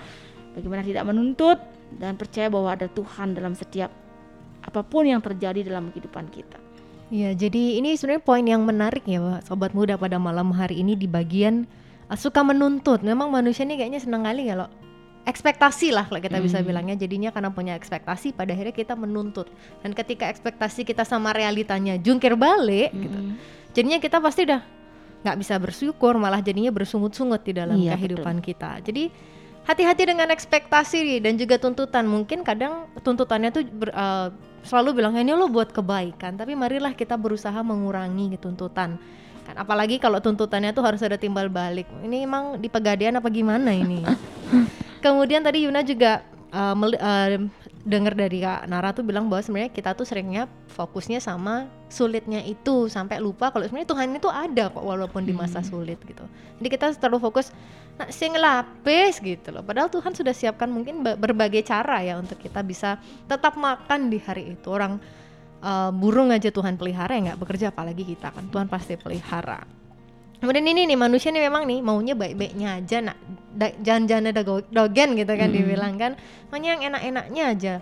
[0.56, 1.58] bagaimana tidak menuntut
[1.96, 3.92] dan percaya bahwa ada Tuhan dalam setiap
[4.60, 6.56] apa pun yang terjadi dalam kehidupan kita.
[7.10, 11.10] Ya, jadi ini sebenarnya poin yang menarik ya, sobat muda pada malam hari ini di
[11.10, 11.66] bagian
[12.06, 13.02] uh, suka menuntut.
[13.02, 14.70] Memang manusia ini kayaknya senang kali kalau
[15.28, 16.46] ekspektasi lah kalau kita hmm.
[16.48, 19.52] bisa bilangnya jadinya karena punya ekspektasi pada akhirnya kita menuntut
[19.84, 23.36] dan ketika ekspektasi kita sama realitanya jungkir balik gitu, hmm.
[23.36, 23.38] gitu
[23.76, 24.79] jadinya kita pasti udah
[25.20, 28.48] nggak bisa bersyukur malah jadinya bersungut-sungut di dalam iya, kehidupan betul.
[28.52, 28.70] kita.
[28.80, 29.04] Jadi
[29.68, 32.08] hati-hati dengan ekspektasi dan juga tuntutan.
[32.08, 34.32] Mungkin kadang tuntutannya tuh ber, uh,
[34.64, 38.96] selalu bilang ini lo buat kebaikan tapi marilah kita berusaha mengurangi tuntutan.
[39.44, 41.88] Kan apalagi kalau tuntutannya tuh harus ada timbal balik.
[42.00, 44.00] Ini emang di pegadian apa gimana ini?
[45.04, 47.28] Kemudian tadi Yuna juga uh, uh,
[47.80, 50.44] dengar dari Kak Nara tuh bilang bahwa sebenarnya kita tuh seringnya
[50.76, 55.64] fokusnya sama sulitnya itu sampai lupa kalau sebenarnya Tuhan itu ada kok walaupun di masa
[55.64, 55.68] hmm.
[55.68, 56.20] sulit gitu.
[56.60, 57.48] Jadi kita terlalu fokus
[57.96, 59.64] nah, sing lapis gitu loh.
[59.64, 64.52] Padahal Tuhan sudah siapkan mungkin berbagai cara ya untuk kita bisa tetap makan di hari
[64.52, 64.68] itu.
[64.68, 65.00] Orang
[65.64, 69.79] uh, burung aja Tuhan pelihara ya nggak bekerja apalagi kita kan Tuhan pasti pelihara.
[70.40, 73.16] Kemudian ini nih manusia nih memang nih maunya baik-baiknya aja nak.
[73.84, 75.56] Jangan-jangan ada dogen gitu kan hmm.
[75.56, 76.16] dibilang kan.
[76.48, 77.74] Maunya yang enak-enaknya aja.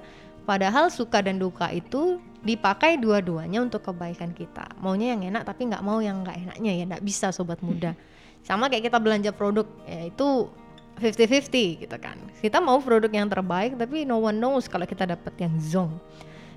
[0.42, 4.66] Padahal suka dan duka itu dipakai dua-duanya untuk kebaikan kita.
[4.82, 7.94] Maunya yang enak tapi nggak mau yang nggak enaknya ya nggak bisa sobat muda.
[8.42, 10.50] Sama kayak kita belanja produk ya itu
[10.98, 12.18] 50-50 gitu kan.
[12.42, 15.94] Kita mau produk yang terbaik tapi no one knows kalau kita dapat yang zong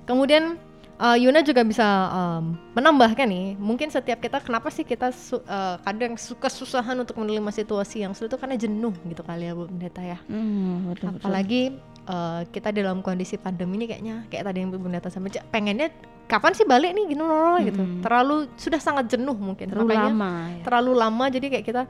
[0.06, 0.58] kemudian
[1.02, 1.84] uh, Yuna juga bisa
[2.14, 7.18] um, menambahkan nih, mungkin setiap kita kenapa sih kita su uh, kadang suka susahan untuk
[7.18, 10.22] menerima situasi yang sulit itu karena jenuh gitu kali ya Bu Pendeta ya.
[10.30, 11.64] Hmm, betul, Apalagi
[12.02, 15.94] Uh, kita dalam kondisi pandemi ini kayaknya kayak tadi yang Bu Pendeta sama pengennya
[16.26, 17.62] kapan sih balik nih gitu, hmm.
[17.62, 17.82] gitu.
[18.02, 19.70] Terlalu sudah sangat jenuh mungkin.
[19.70, 20.32] Terlalu Makanya, lama.
[20.50, 20.64] Ya.
[20.66, 21.82] Terlalu lama jadi kayak kita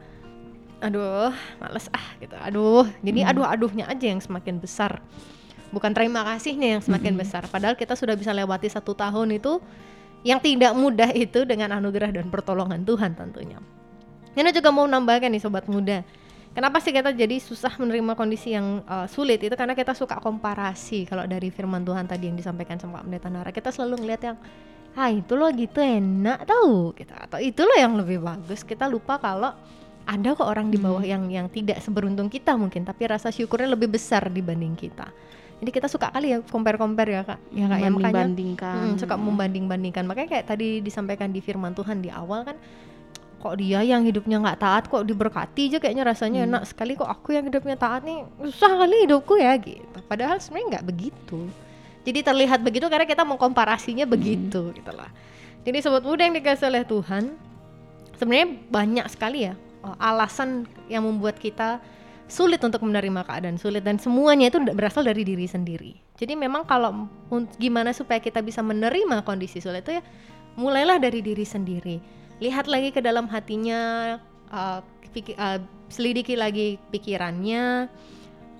[0.84, 1.32] aduh
[1.64, 2.36] males ah gitu.
[2.44, 3.30] Aduh, jadi hmm.
[3.32, 5.00] aduh-aduhnya aja yang semakin besar
[5.72, 7.24] bukan terima kasihnya yang semakin mm-hmm.
[7.24, 7.44] besar.
[7.48, 9.58] Padahal kita sudah bisa lewati satu tahun itu
[10.22, 13.58] yang tidak mudah itu dengan anugerah dan pertolongan Tuhan tentunya.
[14.32, 16.06] Ini juga mau nambahkan nih sobat muda.
[16.52, 19.40] Kenapa sih kita jadi susah menerima kondisi yang uh, sulit?
[19.40, 23.30] Itu karena kita suka komparasi kalau dari firman Tuhan tadi yang disampaikan sama Pak Pendeta
[23.32, 23.50] Nara.
[23.56, 24.38] Kita selalu ngeliat yang
[24.92, 27.16] ah itu loh gitu enak tahu gitu.
[27.16, 28.68] Atau itu loh yang lebih bagus.
[28.68, 29.56] Kita lupa kalau
[30.06, 31.14] ada kok orang di bawah hmm.
[31.14, 35.10] yang yang tidak seberuntung kita mungkin tapi rasa syukurnya lebih besar dibanding kita
[35.62, 37.40] jadi kita suka kali ya compare-compare ya kak.
[37.54, 40.04] Ya kak ya makanya bandingkan hmm, suka membanding-bandingkan.
[40.10, 42.58] Makanya kayak tadi disampaikan di firman Tuhan di awal kan
[43.42, 46.50] kok dia yang hidupnya nggak taat kok diberkati aja kayaknya rasanya hmm.
[46.50, 49.98] enak sekali kok aku yang hidupnya taat nih susah kali hidupku ya gitu.
[50.10, 51.40] Padahal sebenarnya nggak begitu.
[52.02, 54.14] Jadi terlihat begitu karena kita mau komparasinya hmm.
[54.18, 55.14] begitu gitu lah.
[55.62, 57.38] Jadi sobat muda yang dikasih oleh Tuhan
[58.18, 59.54] sebenarnya banyak sekali ya
[59.86, 61.78] eh, alasan yang membuat kita
[62.32, 66.00] sulit untuk menerima keadaan sulit dan semuanya itu berasal dari diri sendiri.
[66.16, 67.12] Jadi memang kalau
[67.60, 70.04] gimana supaya kita bisa menerima kondisi sulit itu ya
[70.56, 72.00] mulailah dari diri sendiri.
[72.40, 74.16] Lihat lagi ke dalam hatinya,
[74.50, 74.80] uh,
[75.12, 75.60] pikir, uh,
[75.92, 77.92] selidiki lagi pikirannya,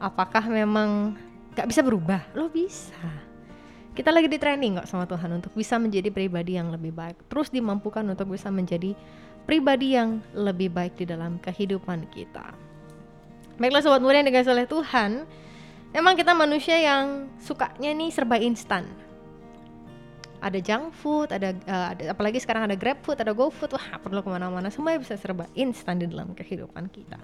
[0.04, 1.16] apakah memang
[1.56, 2.22] gak bisa berubah?
[2.36, 3.00] Lo bisa.
[3.92, 7.28] Kita lagi di training kok sama Tuhan untuk bisa menjadi pribadi yang lebih baik.
[7.28, 8.96] Terus dimampukan untuk bisa menjadi
[9.44, 12.71] pribadi yang lebih baik di dalam kehidupan kita.
[13.60, 15.26] Baiklah sobat muda yang dikasih oleh Tuhan,
[15.92, 18.88] memang kita manusia yang sukanya nih serba instan.
[20.42, 24.02] Ada junk food, ada, uh, ada apalagi sekarang ada grab food, ada go food, wah
[24.02, 27.22] perlu ke mana-mana, semuanya bisa serba instan di dalam kehidupan kita.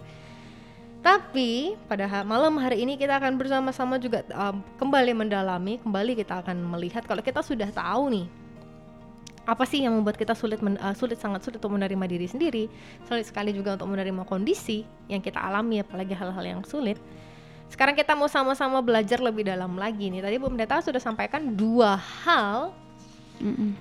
[1.02, 6.62] Tapi pada malam hari ini kita akan bersama-sama juga um, kembali mendalami, kembali kita akan
[6.78, 8.28] melihat kalau kita sudah tahu nih
[9.48, 12.68] apa sih yang membuat kita sulit men, uh, sulit sangat sulit untuk menerima diri sendiri
[13.08, 17.00] sulit sekali juga untuk menerima kondisi yang kita alami apalagi hal-hal yang sulit.
[17.72, 20.24] Sekarang kita mau sama-sama belajar lebih dalam lagi nih.
[20.24, 22.72] Tadi Bu Pendeta sudah sampaikan dua hal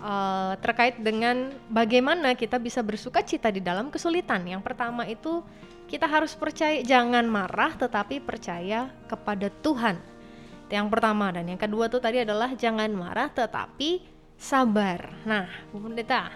[0.02, 4.42] uh, terkait dengan bagaimana kita bisa bersuka cita di dalam kesulitan.
[4.46, 5.42] Yang pertama itu
[5.86, 9.98] kita harus percaya jangan marah tetapi percaya kepada Tuhan.
[10.66, 11.30] Yang pertama.
[11.30, 15.12] Dan yang kedua tuh tadi adalah jangan marah tetapi sabar.
[15.24, 16.32] Nah, Bu Pendeta,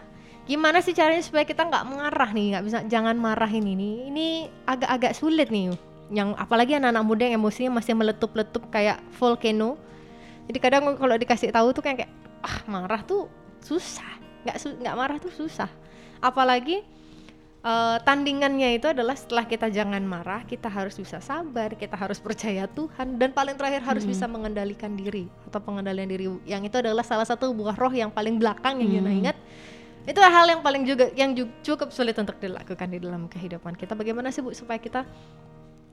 [0.48, 3.72] gimana sih caranya supaya kita nggak marah nih nggak bisa jangan marah ini?
[3.76, 4.26] Nih ini
[4.66, 5.72] agak-agak sulit nih
[6.10, 9.78] yang apalagi anak-anak muda yang emosinya masih meletup-letup kayak volcano.
[10.50, 13.30] Jadi kadang kalau dikasih tahu tuh kayak, kayak ah marah tuh
[13.62, 14.18] susah.
[14.42, 15.70] Nggak nggak marah tuh susah.
[16.18, 16.82] Apalagi
[17.64, 22.64] uh, tandingannya itu adalah setelah kita jangan marah kita harus bisa sabar kita harus percaya
[22.70, 24.12] Tuhan dan paling terakhir harus hmm.
[24.12, 28.40] bisa mengendalikan diri atau pengendalian diri yang itu adalah salah satu buah roh yang paling
[28.40, 28.98] belakang yang hmm.
[29.00, 29.36] Yuna ingat
[30.08, 34.32] itu hal yang paling juga yang cukup sulit untuk dilakukan di dalam kehidupan kita bagaimana
[34.32, 35.04] sih bu supaya kita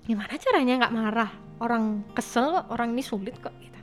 [0.07, 3.79] gimana caranya nggak marah orang kesel kok orang ini sulit kok kita gitu.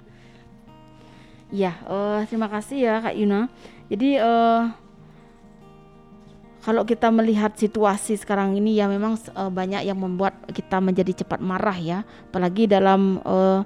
[1.53, 3.53] ya uh, terima kasih ya kak Yuna
[3.93, 4.63] jadi uh,
[6.65, 11.45] kalau kita melihat situasi sekarang ini ya memang uh, banyak yang membuat kita menjadi cepat
[11.45, 11.99] marah ya
[12.33, 13.61] apalagi dalam uh,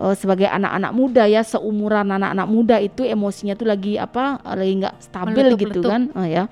[0.00, 4.96] uh, sebagai anak-anak muda ya seumuran anak-anak muda itu emosinya tuh lagi apa lagi nggak
[5.04, 6.48] stabil Meletup, gitu kan uh, ya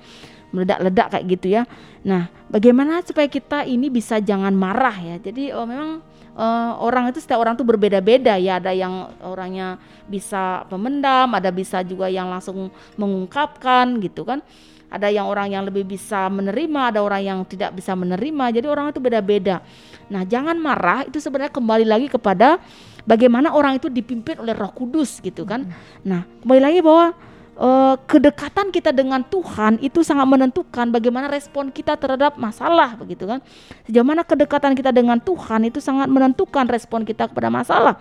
[0.51, 1.63] meledak-ledak kayak gitu ya.
[2.07, 5.15] Nah, bagaimana supaya kita ini bisa jangan marah ya.
[5.19, 5.99] Jadi oh, memang
[6.39, 8.59] uh, orang itu setiap orang tuh berbeda-beda ya.
[8.59, 9.75] Ada yang orangnya
[10.07, 14.39] bisa pemendam, ada bisa juga yang langsung mengungkapkan gitu kan.
[14.87, 18.55] Ada yang orang yang lebih bisa menerima, ada orang yang tidak bisa menerima.
[18.55, 19.59] Jadi orang itu beda-beda.
[20.07, 22.55] Nah, jangan marah itu sebenarnya kembali lagi kepada
[23.03, 25.67] bagaimana orang itu dipimpin oleh Roh Kudus gitu kan.
[26.07, 27.11] Nah, kembali lagi bahwa
[27.59, 33.43] uh, kedekatan kita dengan Tuhan itu sangat menentukan bagaimana respon kita terhadap masalah begitu kan.
[33.89, 37.99] Sejauh mana kedekatan kita dengan Tuhan itu sangat menentukan respon kita kepada masalah.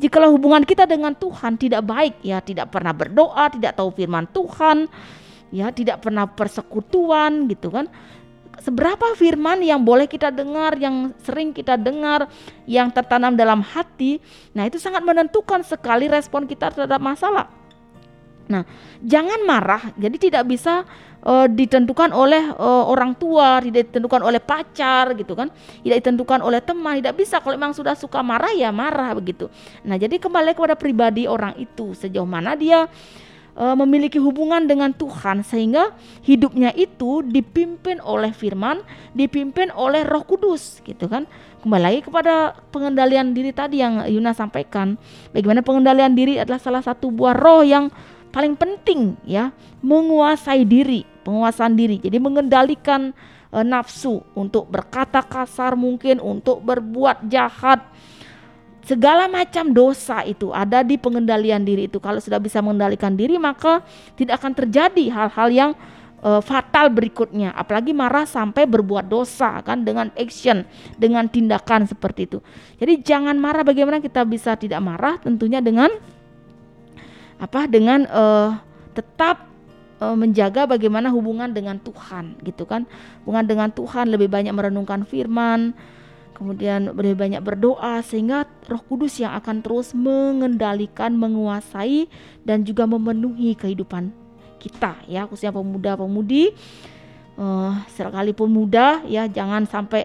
[0.00, 4.90] Jikalau hubungan kita dengan Tuhan tidak baik ya, tidak pernah berdoa, tidak tahu firman Tuhan,
[5.52, 7.86] ya, tidak pernah persekutuan gitu kan
[8.62, 12.30] seberapa firman yang boleh kita dengar, yang sering kita dengar,
[12.68, 14.22] yang tertanam dalam hati,
[14.54, 17.50] nah itu sangat menentukan sekali respon kita terhadap masalah.
[18.50, 18.66] Nah,
[19.00, 19.94] jangan marah.
[19.96, 20.84] Jadi tidak bisa
[21.24, 25.48] uh, ditentukan oleh uh, orang tua, tidak ditentukan oleh pacar gitu kan,
[25.80, 27.40] tidak ditentukan oleh teman, tidak bisa.
[27.40, 29.48] Kalau memang sudah suka marah ya marah begitu.
[29.86, 32.90] Nah, jadi kembali kepada pribadi orang itu sejauh mana dia
[33.56, 35.92] uh, memiliki hubungan dengan Tuhan sehingga
[36.24, 38.80] hidupnya itu dipimpin oleh firman,
[39.12, 41.28] dipimpin oleh Roh Kudus gitu kan.
[41.62, 44.98] Kembali lagi kepada pengendalian diri tadi yang Yuna sampaikan.
[45.30, 47.86] Bagaimana pengendalian diri adalah salah satu buah roh yang
[48.34, 52.02] paling penting ya, menguasai diri, penguasaan diri.
[52.02, 53.14] Jadi mengendalikan
[53.54, 57.84] uh, nafsu untuk berkata kasar mungkin, untuk berbuat jahat,
[58.82, 62.02] segala macam dosa itu ada di pengendalian diri itu.
[62.02, 63.80] Kalau sudah bisa mengendalikan diri, maka
[64.18, 65.70] tidak akan terjadi hal-hal yang
[66.22, 67.54] uh, fatal berikutnya.
[67.54, 70.66] Apalagi marah sampai berbuat dosa kan dengan action,
[70.98, 72.38] dengan tindakan seperti itu.
[72.82, 73.62] Jadi jangan marah.
[73.62, 75.18] Bagaimana kita bisa tidak marah?
[75.22, 75.90] Tentunya dengan
[77.38, 77.70] apa?
[77.70, 78.58] Dengan uh,
[78.98, 79.46] tetap
[80.02, 82.82] uh, menjaga bagaimana hubungan dengan Tuhan, gitu kan?
[83.22, 85.70] Hubungan dengan Tuhan lebih banyak merenungkan firman
[86.32, 92.10] kemudian lebih banyak berdoa sehingga Roh Kudus yang akan terus mengendalikan, menguasai
[92.42, 94.10] dan juga memenuhi kehidupan
[94.62, 96.54] kita ya khususnya pemuda-pemudi.
[97.32, 100.04] Uh, sekalipun muda ya jangan sampai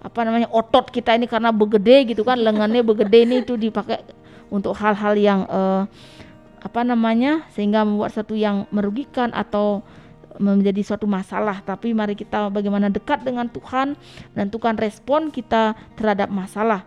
[0.00, 4.00] apa namanya otot kita ini karena begede gitu kan lengannya begede ini itu dipakai
[4.48, 5.84] untuk hal-hal yang uh,
[6.62, 9.84] apa namanya sehingga membuat satu yang merugikan atau
[10.42, 13.94] menjadi suatu masalah tapi mari kita bagaimana dekat dengan Tuhan
[14.34, 16.82] dan Tuhan respon kita terhadap masalah.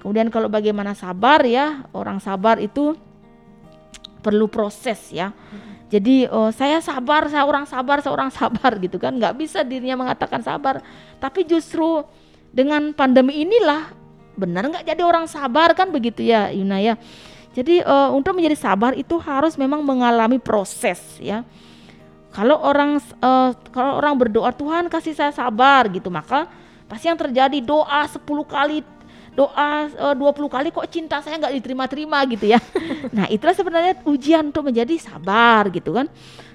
[0.00, 2.96] Kemudian kalau bagaimana sabar ya orang sabar itu
[4.24, 5.36] perlu proses ya.
[5.92, 9.12] Jadi oh, saya sabar saya orang sabar seorang sabar gitu kan.
[9.12, 10.80] Nggak bisa dirinya mengatakan sabar.
[11.20, 12.00] Tapi justru
[12.48, 13.92] dengan pandemi inilah
[14.40, 16.96] benar nggak jadi orang sabar kan begitu ya Yuna ya?
[17.50, 21.42] Jadi uh, untuk menjadi sabar itu harus memang mengalami proses ya
[22.30, 26.46] kalau orang uh, kalau orang berdoa Tuhan kasih saya sabar gitu, maka
[26.86, 28.86] pasti yang terjadi doa 10 kali
[29.34, 32.62] doa eh, uh, 20 kali kok cinta saya nggak diterima-terima gitu ya.
[33.16, 36.06] nah, itulah sebenarnya ujian untuk menjadi sabar gitu kan.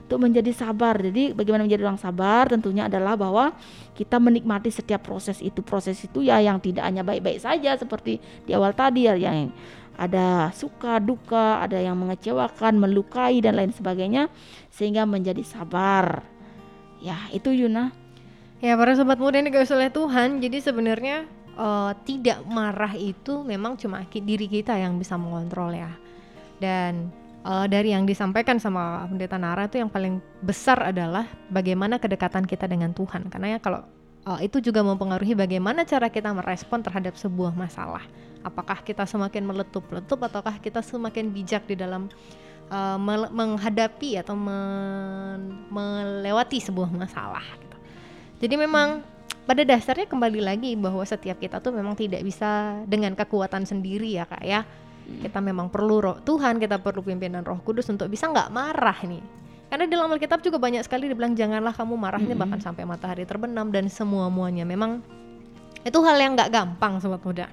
[0.06, 0.96] Untuk menjadi sabar.
[1.02, 3.52] Jadi bagaimana menjadi orang sabar tentunya adalah bahwa
[3.98, 5.60] kita menikmati setiap proses itu.
[5.60, 9.52] Proses itu ya yang tidak hanya baik-baik saja seperti di awal tadi ya yang
[9.96, 14.28] ada suka duka, ada yang mengecewakan, melukai dan lain sebagainya
[14.72, 16.24] sehingga menjadi sabar.
[17.00, 17.96] Ya, itu Yuna.
[18.64, 20.39] Ya, para sobat muda ini guys oleh Tuhan.
[20.39, 25.91] Jadi sebenarnya uh, tidak marah itu memang cuma diri kita yang bisa mengontrol ya.
[26.60, 27.12] Dan
[27.43, 32.68] uh, dari yang disampaikan sama Pendeta Nara itu yang paling besar adalah bagaimana kedekatan kita
[32.68, 33.28] dengan Tuhan.
[33.28, 33.84] Karena ya kalau
[34.26, 38.04] uh, itu juga mempengaruhi bagaimana cara kita merespon terhadap sebuah masalah.
[38.42, 42.10] Apakah kita semakin meletup-letup ataukah kita semakin bijak di dalam
[42.70, 42.98] uh,
[43.34, 47.46] menghadapi atau men melewati sebuah masalah.
[47.62, 47.78] Gitu.
[48.46, 49.02] Jadi memang
[49.46, 54.26] pada dasarnya kembali lagi bahwa setiap kita tuh memang tidak bisa dengan kekuatan sendiri ya
[54.26, 54.62] kak ya.
[54.66, 55.22] Hmm.
[55.22, 59.45] Kita memang perlu roh Tuhan, kita perlu pimpinan Roh Kudus untuk bisa nggak marah nih.
[59.70, 62.41] Karena di dalam Alkitab juga banyak sekali dibilang janganlah kamu marahnya hmm.
[62.41, 64.63] bahkan sampai matahari terbenam dan semua muanya.
[64.63, 65.01] Memang
[65.86, 67.49] itu hal yang nggak gampang sobat muda.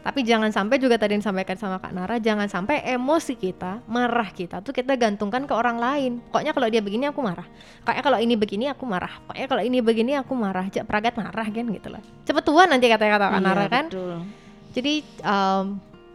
[0.00, 4.32] Tapi jangan sampai juga tadi yang disampaikan sama Kak Nara, jangan sampai emosi kita, marah
[4.32, 6.24] kita tuh kita gantungkan ke orang lain.
[6.32, 7.44] Pokoknya kalau dia begini aku marah.
[7.84, 9.12] Pokoknya kalau ini begini aku marah.
[9.28, 10.64] Pokoknya kalau ini begini aku marah.
[10.72, 12.00] Cek peragat marah kan gitu loh.
[12.24, 13.84] Cepet tua nanti kata-kata Kak iya, Nara kan.
[13.92, 14.16] Betul.
[14.72, 15.64] Jadi um,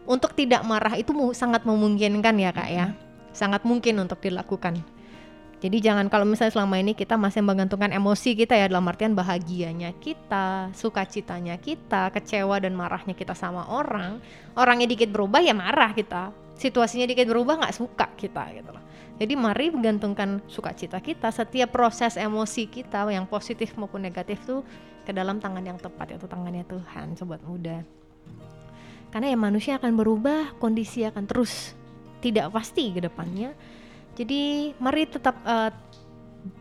[0.09, 2.89] untuk tidak marah itu sangat memungkinkan ya Kak ya.
[3.37, 4.81] Sangat mungkin untuk dilakukan
[5.66, 9.97] jadi jangan kalau misalnya selama ini kita masih menggantungkan emosi kita ya dalam artian bahagianya
[9.97, 14.22] kita, sukacitanya kita, kecewa dan marahnya kita sama orang,
[14.53, 18.84] orangnya dikit berubah ya marah kita, situasinya dikit berubah nggak suka kita gitu loh.
[19.18, 24.61] Jadi mari menggantungkan sukacita kita, setiap proses emosi kita yang positif maupun negatif tuh
[25.01, 27.82] ke dalam tangan yang tepat yaitu tangannya Tuhan, sobat muda.
[29.09, 31.74] Karena ya manusia akan berubah, kondisi akan terus
[32.22, 33.57] tidak pasti ke depannya
[34.16, 35.72] jadi mari tetap uh,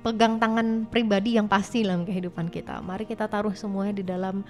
[0.03, 2.81] pegang tangan pribadi yang pasti dalam kehidupan kita.
[2.83, 4.43] Mari kita taruh semuanya di dalam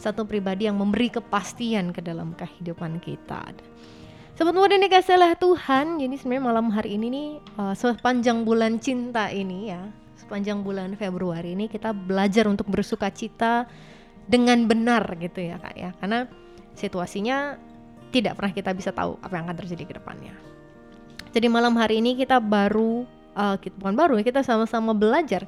[0.00, 3.52] satu pribadi yang memberi kepastian ke dalam kehidupan kita.
[4.40, 6.00] Muda ini kasihlah Tuhan.
[6.00, 7.28] Jadi sebenarnya malam hari ini nih
[7.60, 9.84] uh, sepanjang bulan cinta ini ya,
[10.16, 13.68] sepanjang bulan Februari ini kita belajar untuk bersuka cita
[14.24, 15.92] dengan benar gitu ya kak ya.
[16.00, 16.24] Karena
[16.72, 17.60] situasinya
[18.08, 20.49] tidak pernah kita bisa tahu apa yang akan terjadi ke depannya.
[21.30, 23.06] Jadi malam hari ini kita baru
[23.38, 25.46] uh, kita bukan baru kita sama-sama belajar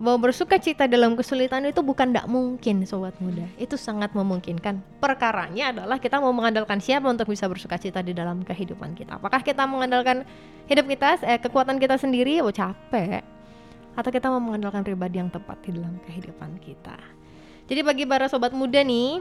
[0.00, 3.44] bahwa bersuka cita dalam kesulitan itu bukan tidak mungkin sobat muda.
[3.60, 4.80] Itu sangat memungkinkan.
[4.96, 9.20] Perkaranya adalah kita mau mengandalkan siapa untuk bisa bersuka cita di dalam kehidupan kita.
[9.20, 10.24] Apakah kita mengandalkan
[10.72, 12.40] hidup kita eh, kekuatan kita sendiri?
[12.40, 13.20] Oh capek.
[13.92, 16.96] Atau kita mau mengandalkan pribadi yang tepat di dalam kehidupan kita?
[17.68, 19.20] Jadi bagi para sobat muda nih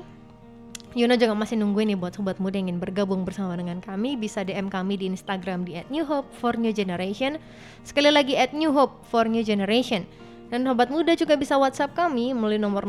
[0.98, 4.42] Yuna juga masih nungguin nih buat sobat muda yang ingin bergabung bersama dengan kami bisa
[4.42, 7.38] DM kami di Instagram di @newhope4newgeneration.
[7.86, 10.10] Sekali lagi @newhope4newgeneration.
[10.50, 12.82] Dan sobat muda juga bisa WhatsApp kami melalui nomor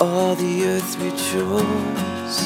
[0.00, 2.38] all the earth rejoice.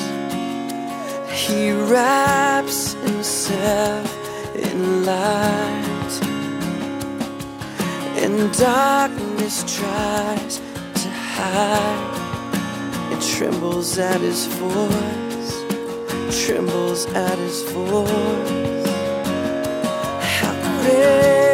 [1.30, 4.08] He wraps himself
[4.56, 6.14] in light,
[8.16, 10.60] and darkness tries
[11.02, 12.17] to hide
[13.38, 18.86] trembles at his voice, trembles at his voice.
[20.20, 21.47] How great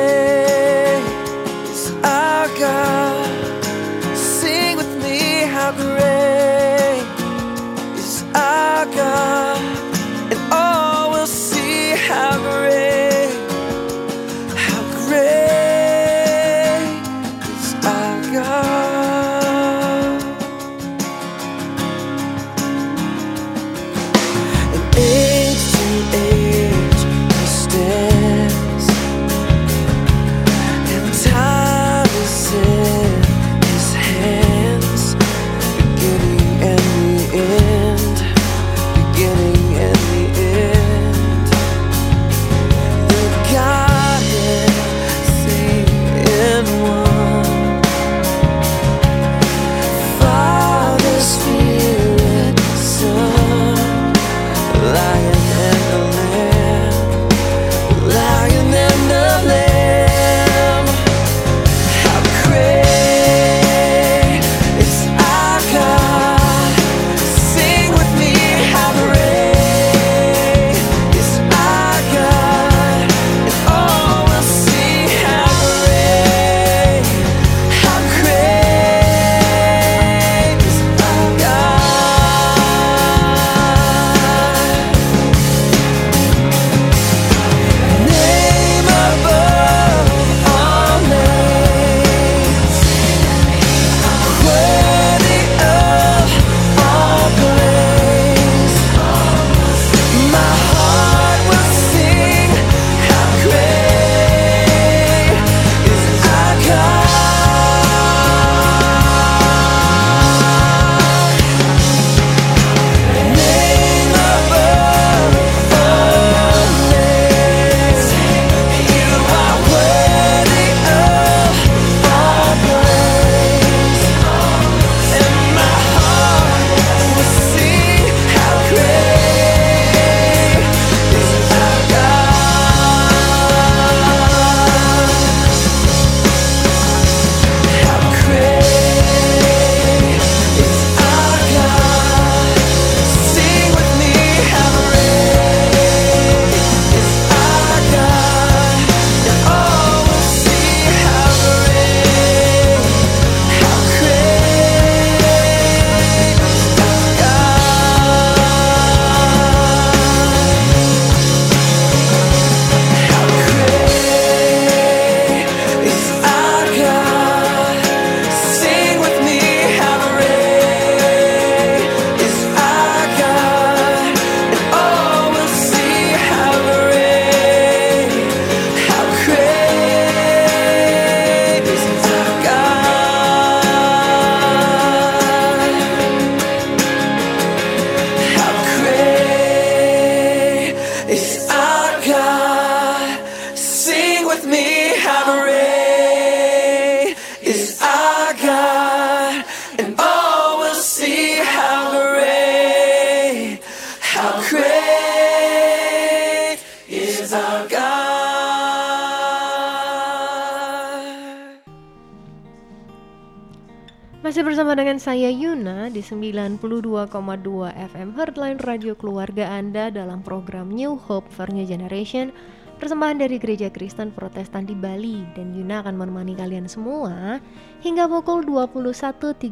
[217.15, 222.35] FM Heartline Radio Keluarga Anda dalam program New Hope for New Generation.
[222.83, 227.39] Persembahan dari Gereja Kristen Protestan di Bali Dan Yuna akan menemani kalian semua
[227.87, 229.47] hingga pukul 21.30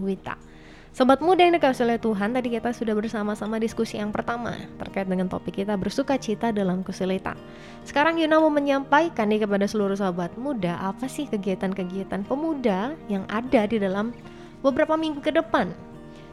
[0.00, 0.40] Wita.
[0.96, 5.28] Sobat muda yang dikasih oleh Tuhan, tadi kita sudah bersama-sama diskusi yang pertama terkait dengan
[5.28, 7.36] topik kita bersuka cita dalam kesulitan.
[7.84, 13.68] Sekarang Yuna mau menyampaikan nih kepada seluruh sobat muda, apa sih kegiatan-kegiatan pemuda yang ada
[13.68, 14.16] di dalam
[14.64, 15.91] beberapa minggu ke depan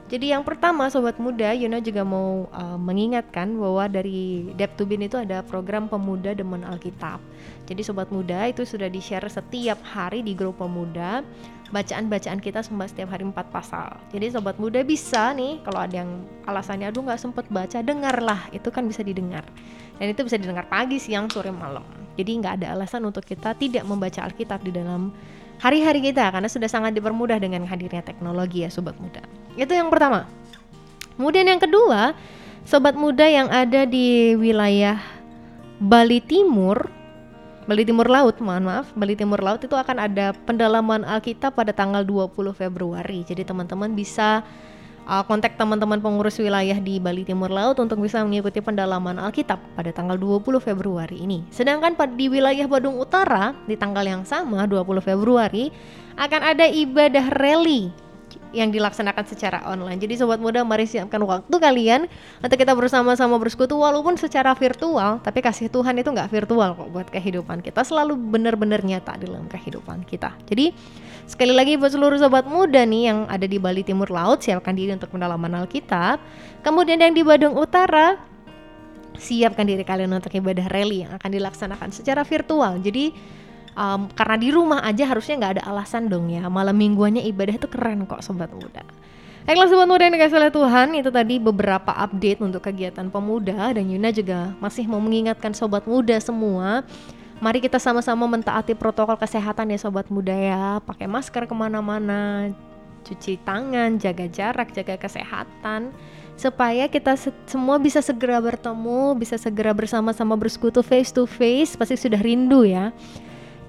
[0.09, 5.05] jadi yang pertama sobat muda, Yuna juga mau uh, mengingatkan bahwa dari Dep to Bin
[5.05, 7.21] itu ada program pemuda demen Alkitab.
[7.69, 11.21] Jadi sobat muda itu sudah di-share setiap hari di grup pemuda.
[11.69, 14.01] Bacaan-bacaan kita setiap hari empat pasal.
[14.09, 18.49] Jadi sobat muda bisa nih kalau ada yang alasannya aduh nggak sempet baca, dengarlah.
[18.49, 19.45] Itu kan bisa didengar.
[20.01, 21.85] Dan itu bisa didengar pagi, siang, sore, malam.
[22.17, 25.13] Jadi nggak ada alasan untuk kita tidak membaca Alkitab di dalam
[25.61, 29.21] hari-hari kita karena sudah sangat dipermudah dengan hadirnya teknologi ya sobat muda.
[29.57, 30.29] Itu yang pertama.
[31.19, 32.15] Kemudian yang kedua,
[32.63, 34.99] sobat muda yang ada di wilayah
[35.79, 36.87] Bali Timur,
[37.67, 42.07] Bali Timur Laut, mohon maaf, Bali Timur Laut itu akan ada pendalaman Alkitab pada tanggal
[42.07, 43.23] 20 Februari.
[43.27, 44.47] Jadi teman-teman bisa
[45.09, 49.89] uh, kontak teman-teman pengurus wilayah di Bali Timur Laut untuk bisa mengikuti pendalaman Alkitab pada
[49.89, 51.43] tanggal 20 Februari ini.
[51.49, 55.73] Sedangkan di wilayah Badung Utara di tanggal yang sama 20 Februari
[56.15, 57.89] akan ada ibadah rally
[58.49, 60.01] yang dilaksanakan secara online.
[60.01, 62.09] Jadi sobat muda mari siapkan waktu kalian
[62.41, 67.07] untuk kita bersama-sama bersekutu walaupun secara virtual, tapi kasih Tuhan itu nggak virtual kok buat
[67.13, 70.33] kehidupan kita selalu benar-benar nyata dalam kehidupan kita.
[70.49, 70.73] Jadi
[71.29, 74.97] sekali lagi buat seluruh sobat muda nih yang ada di Bali Timur Laut siapkan diri
[74.97, 76.17] untuk pendalaman Alkitab.
[76.65, 78.17] Kemudian yang di Badung Utara
[79.19, 82.81] siapkan diri kalian untuk ibadah rally yang akan dilaksanakan secara virtual.
[82.81, 83.13] Jadi
[83.79, 86.43] um, karena di rumah aja harusnya nggak ada alasan dong ya.
[86.51, 88.83] Malam mingguannya ibadah itu keren kok sobat muda.
[89.47, 93.87] Baiklah sobat muda yang dikasih oleh Tuhan itu tadi beberapa update untuk kegiatan pemuda dan
[93.87, 96.83] Yuna juga masih mau mengingatkan sobat muda semua.
[97.39, 100.83] Mari kita sama-sama mentaati protokol kesehatan ya sobat muda ya.
[100.83, 102.51] Pakai masker ke mana-mana
[103.03, 105.95] Cuci tangan, jaga jarak, jaga kesehatan
[106.39, 111.99] supaya kita se semua bisa segera bertemu, bisa segera bersama-sama bersekutu face to face, pasti
[111.99, 112.95] sudah rindu ya.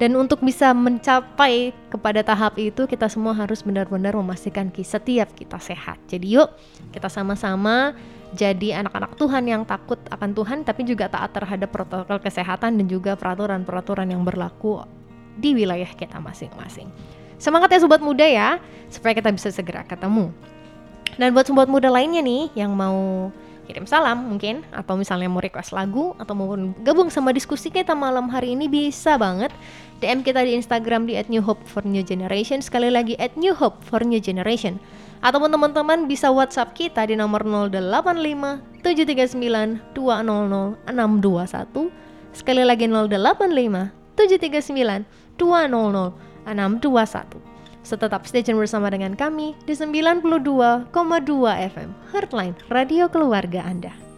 [0.01, 6.01] Dan untuk bisa mencapai kepada tahap itu kita semua harus benar-benar memastikan setiap kita sehat.
[6.09, 6.48] Jadi yuk
[6.88, 7.92] kita sama-sama
[8.32, 13.12] jadi anak-anak Tuhan yang takut akan Tuhan tapi juga taat terhadap protokol kesehatan dan juga
[13.12, 14.80] peraturan-peraturan yang berlaku
[15.36, 16.88] di wilayah kita masing-masing.
[17.36, 18.57] Semangat ya sobat muda ya,
[18.92, 20.32] supaya kita bisa segera ketemu.
[21.16, 23.28] Dan buat sobat muda lainnya nih yang mau
[23.70, 26.51] kirim salam mungkin atau misalnya mau request lagu atau mau
[26.82, 29.55] gabung sama diskusi kita malam hari ini bisa banget
[30.01, 34.80] DM kita di Instagram di @newhope_for_new_generation sekali lagi @newhope_for_new_generation
[35.20, 41.92] ataupun teman-teman bisa WhatsApp kita di nomor 085 739 200 621
[42.32, 45.05] sekali lagi 085 739
[45.36, 46.16] 200
[46.48, 50.92] 621 So tetap stay tune bersama dengan kami di 92,2
[51.72, 54.10] FM Heartline Radio Keluarga Anda.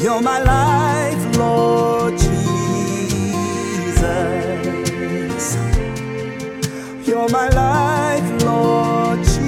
[0.00, 2.30] You're my life, Lord Jesus.
[7.06, 9.44] You're my life, Lord Jesus.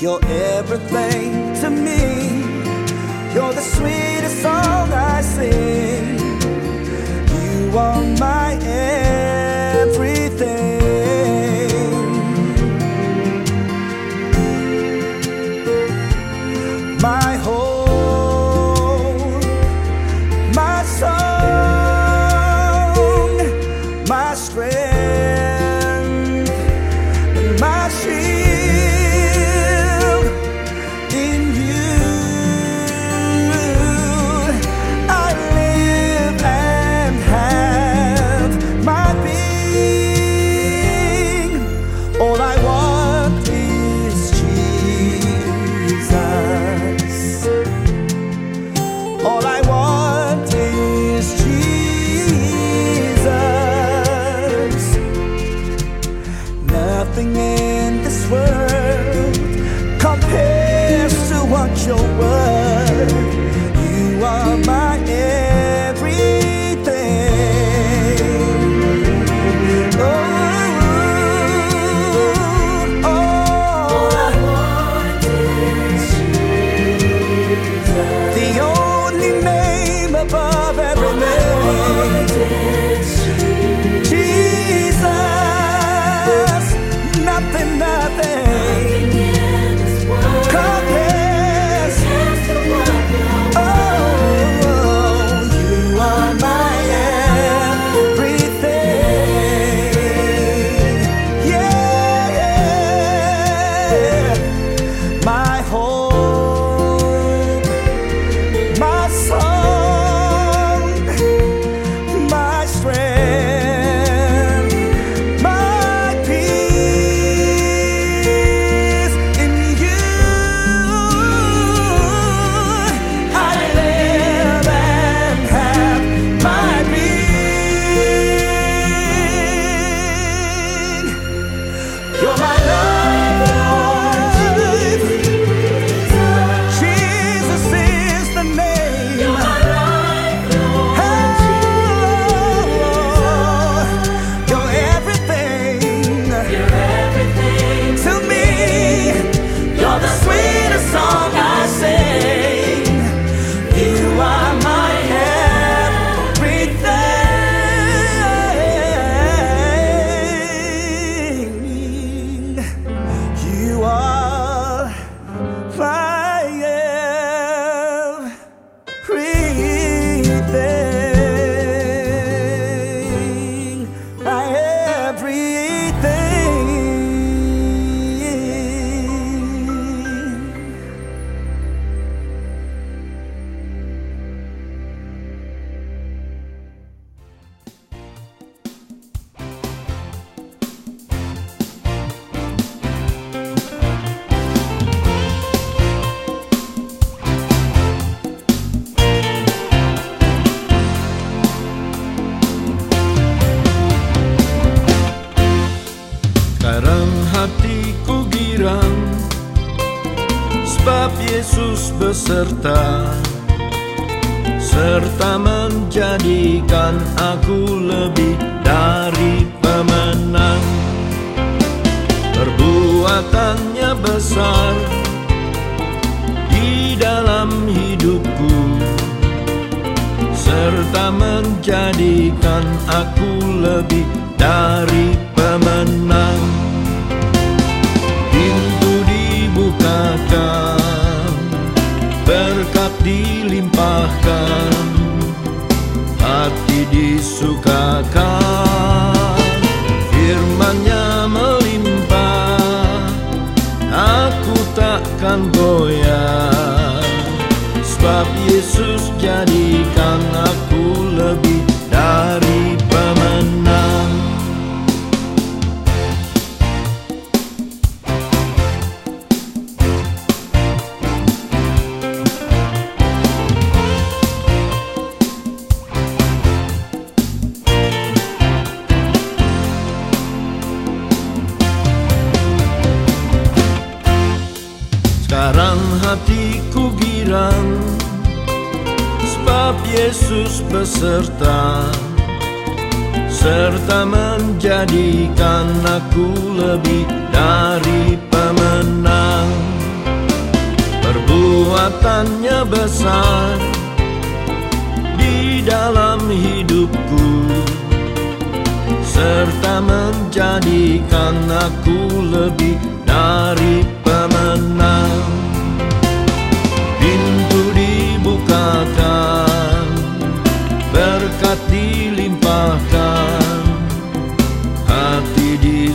[0.00, 2.44] You're everything to me.
[3.34, 6.20] You're the sweetest song I sing.
[7.42, 8.45] You are my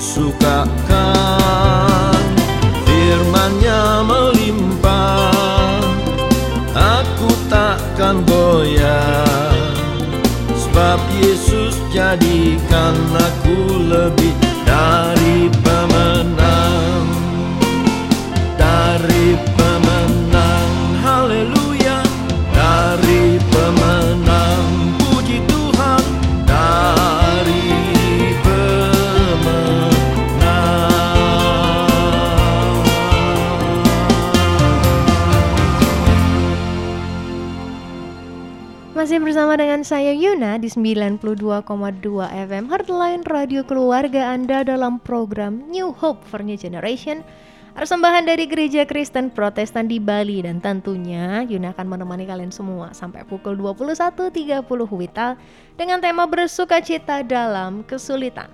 [0.01, 0.97] disukakan,
[2.89, 5.77] firmannya melimpah,
[6.73, 9.53] aku takkan goyah.
[10.57, 14.33] Sebab Yesus jadikan aku lebih
[39.31, 41.23] bersama dengan saya Yuna di 92,2
[42.51, 47.23] FM Heartline Radio Keluarga Anda dalam program New Hope for New Generation
[47.71, 53.23] Persembahan dari Gereja Kristen Protestan di Bali dan tentunya Yuna akan menemani kalian semua sampai
[53.23, 55.39] pukul 21.30 Wita
[55.79, 58.51] dengan tema bersuka cita dalam kesulitan.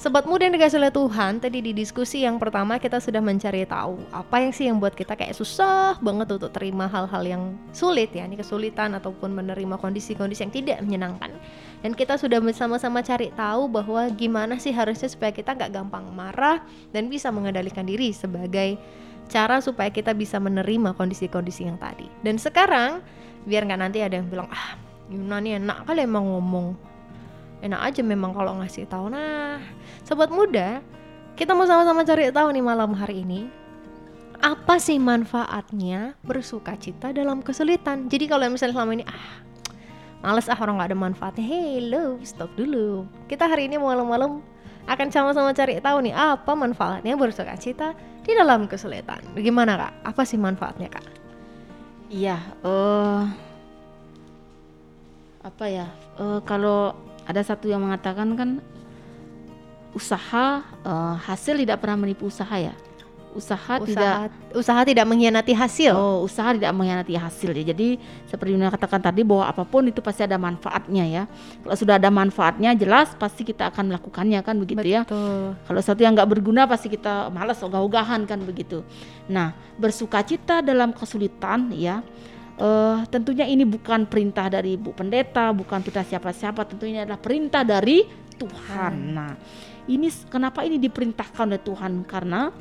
[0.00, 4.00] Sobat muda yang dikasih oleh Tuhan, tadi di diskusi yang pertama kita sudah mencari tahu
[4.16, 8.24] apa yang sih yang buat kita kayak susah banget untuk terima hal-hal yang sulit ya,
[8.24, 11.36] ini kesulitan ataupun menerima kondisi-kondisi yang tidak menyenangkan.
[11.84, 16.64] Dan kita sudah bersama-sama cari tahu bahwa gimana sih harusnya supaya kita nggak gampang marah
[16.96, 18.80] dan bisa mengendalikan diri sebagai
[19.28, 22.08] cara supaya kita bisa menerima kondisi-kondisi yang tadi.
[22.24, 23.04] Dan sekarang
[23.44, 24.80] biar nggak nanti ada yang bilang ah
[25.12, 26.88] Yuna nih enak kali emang ngomong
[27.60, 29.12] enak aja memang kalau ngasih tahu.
[29.12, 29.60] Nah
[30.04, 30.80] sobat muda
[31.36, 33.48] kita mau sama-sama cari tahu nih malam hari ini
[34.40, 38.08] apa sih manfaatnya bersuka cita dalam kesulitan?
[38.08, 39.44] Jadi kalau misalnya selama ini ah
[40.24, 43.04] males ah orang nggak ada manfaatnya hello stop dulu.
[43.28, 44.40] Kita hari ini malam-malam
[44.88, 47.92] akan sama-sama cari tahu nih apa manfaatnya bersuka cita
[48.24, 49.20] di dalam kesulitan?
[49.36, 49.92] Gimana kak?
[50.08, 51.04] Apa sih manfaatnya kak?
[52.10, 53.22] Iya, eh
[55.40, 55.88] apa ya?
[56.20, 56.92] eh, kalau
[57.28, 58.50] ada satu yang mengatakan kan
[59.96, 62.74] usaha eh, hasil tidak pernah menipu usaha ya.
[63.30, 67.70] Usaha, tidak usaha usaha tidak mengkhianati hasil Oh, usaha tidak mengkhianati hasil ya.
[67.70, 67.94] Jadi
[68.26, 71.22] seperti yang katakan tadi bahwa apa pun itu pasti ada manfaatnya ya.
[71.62, 75.06] Kalau sudah ada manfaatnya jelas pasti kita akan melakukannya kan begitu ya.
[75.06, 75.54] Betul.
[75.62, 78.82] Kalau sesuatu yang nggak berguna pasti kita malas ogah-ogahan kan begitu.
[79.30, 82.02] Nah, bersukacita dalam kesulitan ya.
[82.60, 88.04] Eh, tentunya ini bukan perintah dari Bu Pendeta, bukan perintah siapa-siapa, tentunya adalah perintah dari
[88.36, 88.94] Tuhan.
[89.16, 89.32] Nah,
[89.88, 92.04] ini kenapa ini diperintahkan oleh Tuhan?
[92.04, 92.52] Karena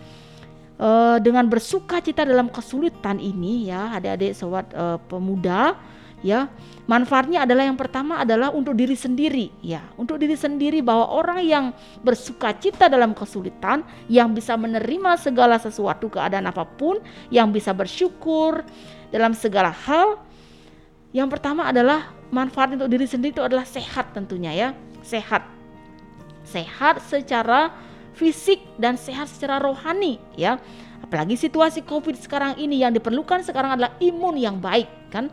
[0.79, 5.75] eh, dengan bersukacita dalam kesulitan ini ya, adik-adik sobat eh, pemuda
[6.19, 6.51] ya,
[6.83, 11.65] manfaatnya adalah yang pertama adalah untuk diri sendiri ya, untuk diri sendiri bahwa orang yang
[12.03, 16.99] bersukacita dalam kesulitan, yang bisa menerima segala sesuatu keadaan apa pun,
[17.31, 18.67] yang bisa bersyukur
[19.09, 20.21] dalam segala hal.
[21.09, 24.69] Yang pertama adalah manfaat untuk diri sendiri itu adalah sehat tentunya ya,
[25.01, 25.41] sehat.
[26.45, 27.73] Sehat secara
[28.13, 30.61] fisik dan sehat secara rohani ya.
[30.99, 35.27] Apalagi situasi Covid sekarang ini yang diperlukan sekarang adalah imun yang baik kan.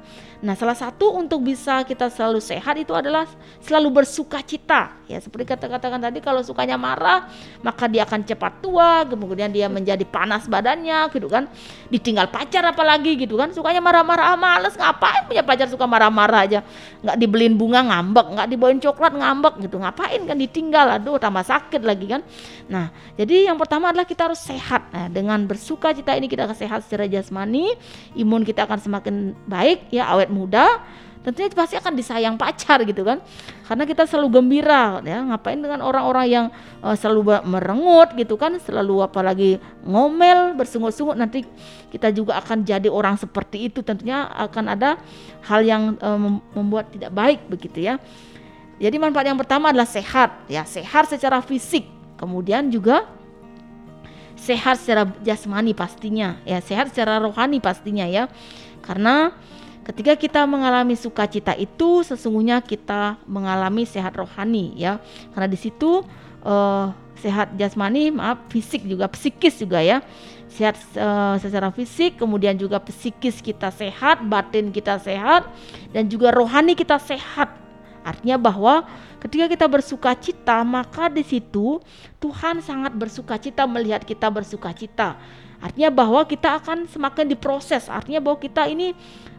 [0.44, 3.24] Nah, salah satu untuk bisa kita selalu sehat itu adalah
[3.65, 4.93] selalu bersuka cita.
[5.09, 7.28] Ya, seperti kata-katakan tadi kalau sukanya marah,
[7.65, 11.48] maka dia akan cepat tua, kemudian dia menjadi panas badannya gitu kan.
[11.89, 13.53] Ditinggal pacar apalagi gitu kan.
[13.53, 16.61] Sukanya marah-marah, ah, males ngapain punya pacar suka marah-marah aja.
[17.05, 19.77] Nggak dibeliin bunga ngambek, nggak dibawain coklat ngambek gitu.
[19.81, 22.20] Ngapain kan ditinggal, aduh tambah sakit lagi kan.
[22.66, 24.90] Nah, jadi yang pertama adalah kita harus sehat.
[24.90, 27.74] Nah, dengan bersuka cita ini kita akan sehat secara jasmani,
[28.19, 29.15] imun kita akan semakin
[29.47, 30.82] baik ya awet muda
[31.26, 33.18] tentunya pasti akan disayang pacar gitu kan.
[33.66, 35.26] Karena kita selalu gembira ya.
[35.26, 36.47] Ngapain dengan orang-orang yang
[36.86, 41.43] uh, selalu merengut gitu kan selalu apalagi ngomel bersungut-sungut nanti
[41.90, 43.82] kita juga akan jadi orang seperti itu.
[43.82, 45.02] Tentunya akan ada
[45.51, 47.98] hal yang uh, membuat tidak baik begitu ya.
[48.78, 50.62] Jadi manfaat yang pertama adalah sehat ya.
[50.62, 51.90] Sehat secara fisik
[52.22, 53.02] kemudian juga
[54.38, 56.62] sehat secara jasmani pastinya ya.
[56.62, 58.30] Sehat secara rohani pastinya ya.
[58.78, 59.34] Karena
[59.86, 64.98] Ketika kita mengalami sukacita itu sesungguhnya kita mengalami sehat rohani ya.
[65.30, 66.02] Karena di situ
[66.42, 66.90] uh,
[67.22, 70.02] sehat jasmani, maaf fisik juga psikis juga ya.
[70.50, 75.46] Sehat uh, secara fisik, kemudian juga psikis kita sehat, batin kita sehat
[75.94, 77.54] dan juga rohani kita sehat.
[78.02, 78.86] Artinya bahwa
[79.22, 81.78] ketika kita bersuka cita, maka di situ
[82.18, 85.14] Tuhan sangat bersuka cita melihat kita bersuka cita.
[85.61, 87.89] Artinya bahwa kita akan semakin diproses.
[87.89, 88.93] Artinya bahwa kita ini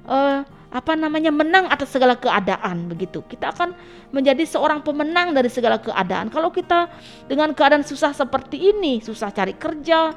[0.08, 3.24] uh, apa namanya menang atas segala keadaan begitu.
[3.24, 3.72] Kita akan
[4.12, 6.28] menjadi seorang pemenang dari segala keadaan.
[6.28, 6.92] Kalau kita
[7.30, 10.12] dengan keadaan susah seperti ini, susah cari kerja,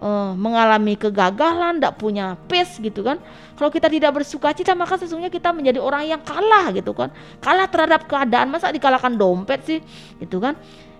[0.00, 3.18] uh, mengalami kegagalan, tidak punya pace gitu kan.
[3.58, 7.12] Kalau kita tidak bersuka cita maka sesungguhnya kita menjadi orang yang kalah gitu kan.
[7.42, 8.48] Kalah terhadap keadaan.
[8.48, 9.80] Masa dikalahkan dompet sih?
[10.22, 10.56] Gitu kan.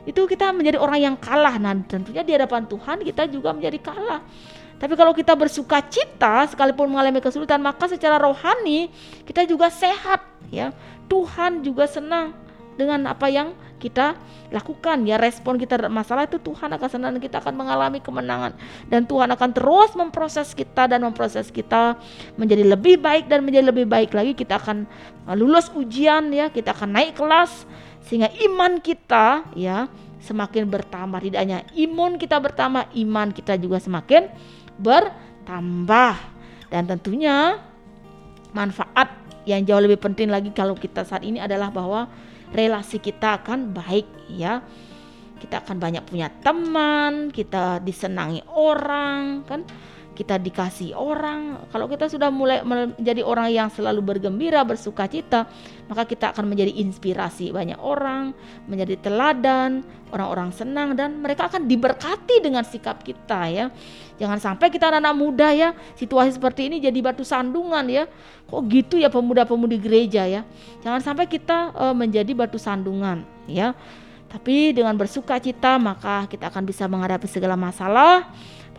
[0.08, 1.56] Itu kita menjadi orang yang kalah.
[1.60, 4.20] Nah, tentunya di hadapan Tuhan kita juga menjadi kalah.
[4.80, 8.88] Tapi kalau kita bersuka cita sekalipun mengalami kesulitan maka secara rohani
[9.28, 10.72] kita juga sehat ya.
[11.10, 12.32] Tuhan juga senang
[12.80, 14.16] dengan apa yang kita
[14.52, 18.52] lakukan ya respon kita masalah itu Tuhan akan senang kita akan mengalami kemenangan
[18.92, 21.96] dan Tuhan akan terus memproses kita dan memproses kita
[22.36, 24.84] menjadi lebih baik dan menjadi lebih baik lagi kita akan
[25.36, 27.64] lulus ujian ya kita akan naik kelas
[28.04, 29.86] sehingga iman kita ya
[30.20, 31.20] semakin bertambah.
[31.20, 34.28] Tidak hanya imun kita bertambah iman kita juga semakin
[34.76, 36.14] bertambah.
[36.70, 37.58] Dan tentunya
[38.54, 39.10] manfaat
[39.48, 42.06] yang jauh lebih penting lagi kalau kita saat ini adalah bahwa
[42.54, 44.62] relasi kita akan baik ya.
[45.40, 49.64] Kita akan banyak punya teman kita disenangi orang kan
[50.10, 55.48] kita dikasih orang, kalau kita sudah mulai menjadi orang yang selalu bergembira, bersuka cita,
[55.88, 58.36] maka kita akan menjadi inspirasi banyak orang,
[58.68, 59.80] menjadi teladan,
[60.12, 63.66] orang-orang senang dan mereka akan diberkati dengan sikap kita ya.
[64.20, 68.04] Jangan sampai kita anak-anak muda ya, situasi seperti ini jadi batu sandungan ya.
[68.50, 70.44] Kok gitu ya pemuda-pemudi gereja ya.
[70.84, 73.72] Jangan sampai kita uh, menjadi batu sandungan ya.
[74.30, 78.30] Tapi dengan bersuka cita maka kita akan bisa menghadapi segala masalah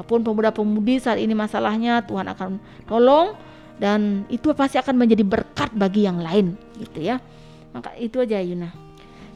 [0.02, 2.58] apa pun pemuda-pemudi saat ini masalahnya Tuhan akan
[2.90, 3.38] tolong
[3.78, 7.22] dan itu pasti akan menjadi berkat bagi yang lain gitu ya
[7.72, 8.92] maka itu aja Yuna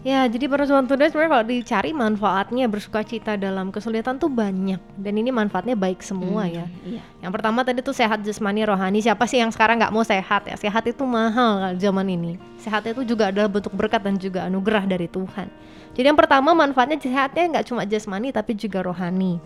[0.06, 4.78] Ya, jadi para sobat tunas sebenarnya kalau dicari manfaatnya bersuka cita dalam kesulitan tuh banyak
[5.02, 6.66] dan ini manfaatnya baik semua hmm, ya.
[6.86, 7.02] Iya.
[7.26, 9.02] Yang pertama tadi tuh sehat jasmani rohani.
[9.02, 10.54] Siapa sih yang sekarang nggak mau sehat ya?
[10.62, 12.38] Sehat itu mahal zaman ini.
[12.62, 15.50] Sehat itu juga adalah bentuk berkat dan juga anugerah dari Tuhan.
[15.98, 19.42] Jadi yang pertama manfaatnya sehatnya nggak cuma jasmani tapi juga rohani.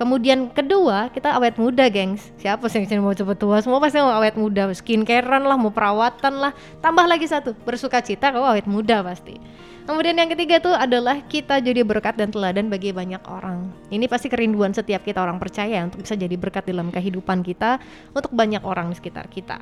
[0.00, 2.32] Kemudian kedua, kita awet muda, gengs.
[2.40, 3.60] Siapa sih yang mau cepet tua?
[3.60, 6.56] Semua pasti mau awet muda, skincarean lah, mau perawatan lah.
[6.80, 9.36] Tambah lagi satu, bersuka cita kau awet muda pasti.
[9.84, 13.68] Kemudian yang ketiga tuh adalah kita jadi berkat dan teladan bagi banyak orang.
[13.92, 17.76] Ini pasti kerinduan setiap kita orang percaya untuk bisa jadi berkat dalam kehidupan kita
[18.16, 19.60] untuk banyak orang di sekitar kita.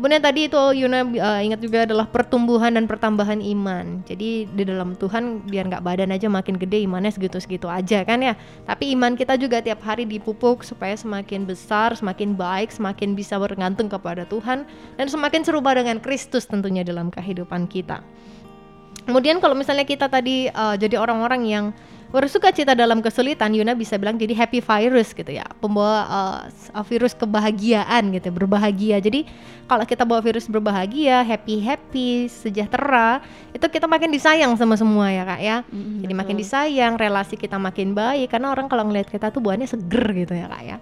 [0.00, 4.00] Kemudian tadi itu Yuna uh, ingat juga adalah pertumbuhan dan pertambahan iman.
[4.08, 8.32] Jadi di dalam Tuhan biar nggak badan aja makin gede imannya segitu-segitu aja kan ya.
[8.64, 13.92] Tapi iman kita juga tiap hari dipupuk supaya semakin besar, semakin baik, semakin bisa bergantung
[13.92, 14.64] kepada Tuhan
[14.96, 18.00] dan semakin serupa dengan Kristus tentunya dalam kehidupan kita.
[19.04, 21.64] Kemudian kalau misalnya kita tadi uh, jadi orang-orang yang
[22.10, 25.46] bersuka cita dalam kesulitan Yuna bisa bilang jadi happy virus gitu ya.
[25.62, 26.06] Pembawa
[26.74, 28.98] uh, virus kebahagiaan gitu berbahagia.
[28.98, 29.26] Jadi
[29.70, 33.22] kalau kita bawa virus berbahagia happy happy sejahtera
[33.54, 35.56] itu kita makin disayang sama semua ya kak ya.
[35.74, 38.34] Jadi makin disayang relasi kita makin baik.
[38.34, 40.78] Karena orang kalau ngelihat kita tuh buahnya seger gitu ya kak ya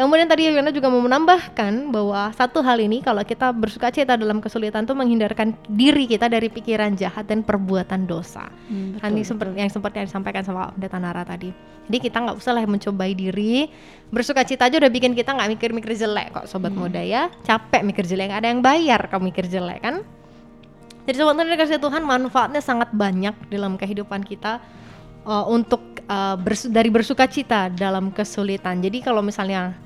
[0.00, 4.40] Kemudian tadi Yana juga mau menambahkan bahwa satu hal ini kalau kita bersuka cita dalam
[4.40, 8.48] kesulitan itu menghindarkan diri kita dari pikiran jahat dan perbuatan dosa.
[8.72, 11.52] Hmm, Kan ini seperti yang seperti yang disampaikan sama Pendeta Nara tadi.
[11.84, 13.68] Jadi kita nggak usah lah mencobai diri
[14.08, 17.28] bersuka cita aja udah bikin kita nggak mikir-mikir jelek kok sobat muda ya.
[17.44, 20.00] Capek mikir jelek, ada yang bayar kalau mikir jelek kan.
[21.04, 24.64] Jadi sobat muda dikasih Tuhan manfaatnya sangat banyak dalam kehidupan kita
[25.28, 28.80] uh, untuk uh, bersu- dari bersuka cita dalam kesulitan.
[28.80, 29.76] Jadi kalau misalnya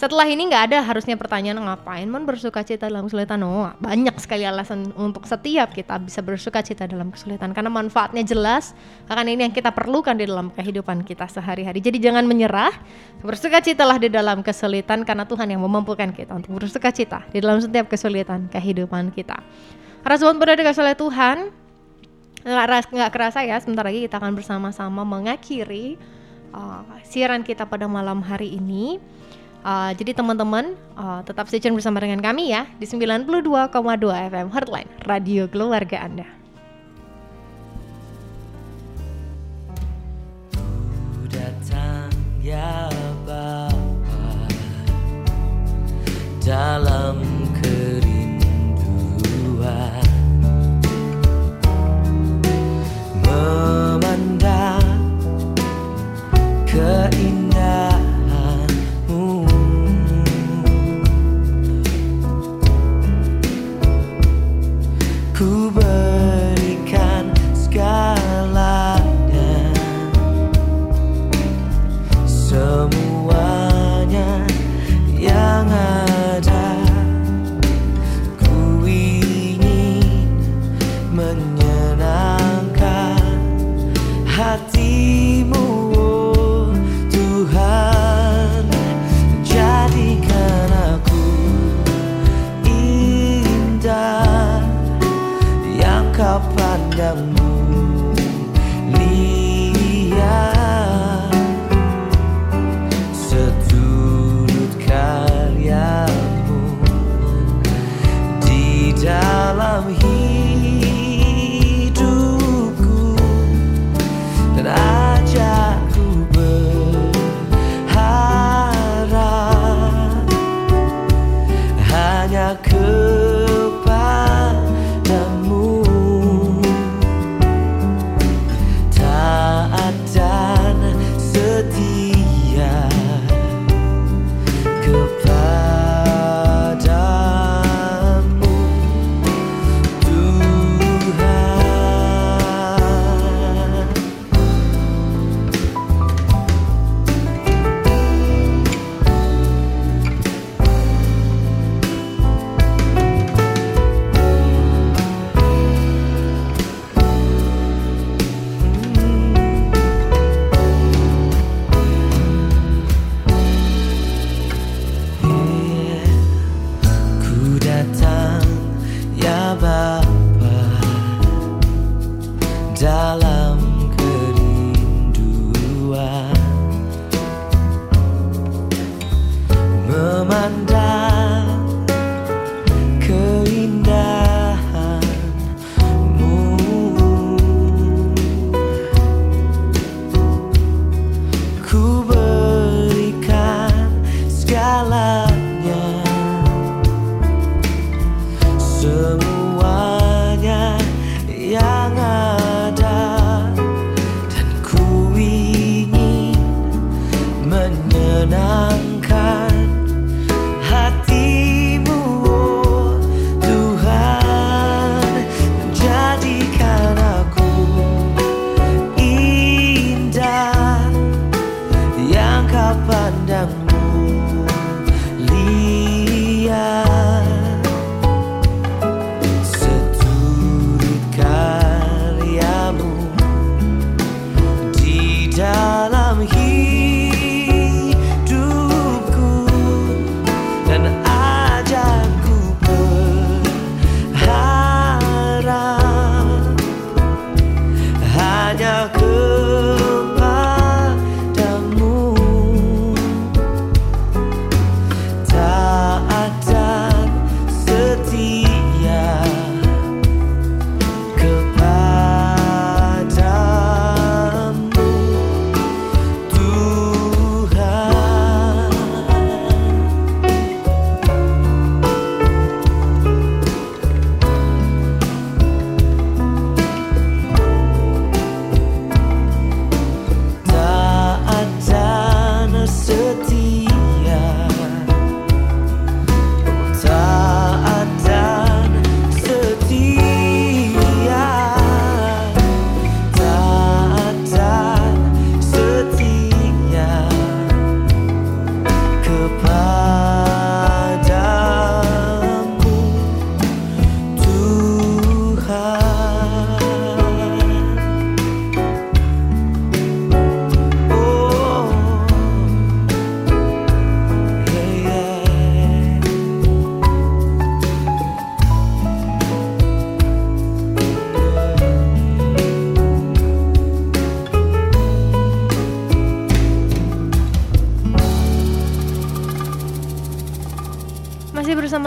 [0.00, 3.44] setelah ini nggak ada harusnya pertanyaan ngapain man bersuka cita dalam kesulitan?
[3.44, 7.52] Oh banyak sekali alasan untuk setiap kita bisa bersuka cita dalam kesulitan.
[7.52, 8.72] Karena manfaatnya jelas
[9.12, 11.84] akan ini yang kita perlukan di dalam kehidupan kita sehari-hari.
[11.84, 12.72] Jadi jangan menyerah
[13.20, 17.60] bersuka citalah di dalam kesulitan karena Tuhan yang memampukan kita untuk bersuka cita di dalam
[17.60, 19.36] setiap kesulitan kehidupan kita.
[20.00, 21.36] Karena sobat berada dikasih oleh Tuhan.
[22.40, 26.00] Nggak nggak kerasa ya sebentar lagi kita akan bersama-sama mengakhiri
[26.56, 28.96] uh, siaran kita pada malam hari ini
[29.60, 33.28] Uh, jadi teman-teman uh, tetap stay tune bersama dengan kami ya di 92,2
[34.32, 36.24] FM Heartline Radio Keluarga Anda.
[41.28, 42.08] Datang
[42.40, 42.88] ya
[43.28, 44.48] Bapa
[46.40, 47.20] dalam
[47.60, 48.80] kerinduan
[53.20, 54.88] memandang
[56.64, 57.89] keindahanmu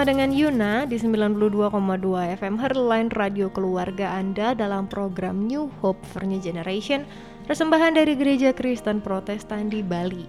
[0.03, 1.63] dengan Yuna di 92,2
[2.35, 7.07] FM Herline Radio Keluarga Anda dalam program New Hope for New Generation
[7.47, 10.27] Persembahan dari Gereja Kristen Protestan di Bali.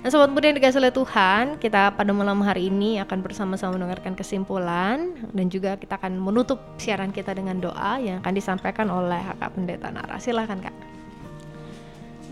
[0.00, 4.16] Nah Sobat Muda yang dikasih oleh Tuhan Kita pada malam hari ini akan bersama-sama mendengarkan
[4.16, 9.52] kesimpulan Dan juga kita akan menutup siaran kita dengan doa Yang akan disampaikan oleh Kak
[9.52, 10.16] Pendeta Nara.
[10.16, 10.76] Silahkan Kak.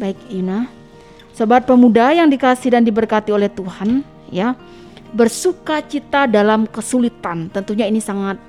[0.01, 0.73] Baik Yuna.
[1.37, 4.01] Sobat pemuda yang dikasih dan diberkati oleh Tuhan
[4.33, 4.57] ya
[5.13, 7.53] bersuka cita dalam kesulitan.
[7.53, 8.41] Tentunya ini sangat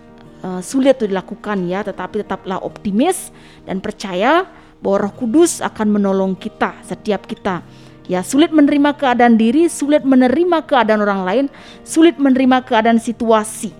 [0.43, 3.29] uh, sulit untuk dilakukan ya, tetapi tetaplah optimis
[3.67, 4.47] dan percaya
[4.83, 7.63] bahwa Roh Kudus akan menolong kita, setiap kita.
[8.03, 11.45] Ya, sulit menerima keadaan diri, sulit menerima keadaan orang lain,
[11.87, 13.71] sulit menerima keadaan situasi,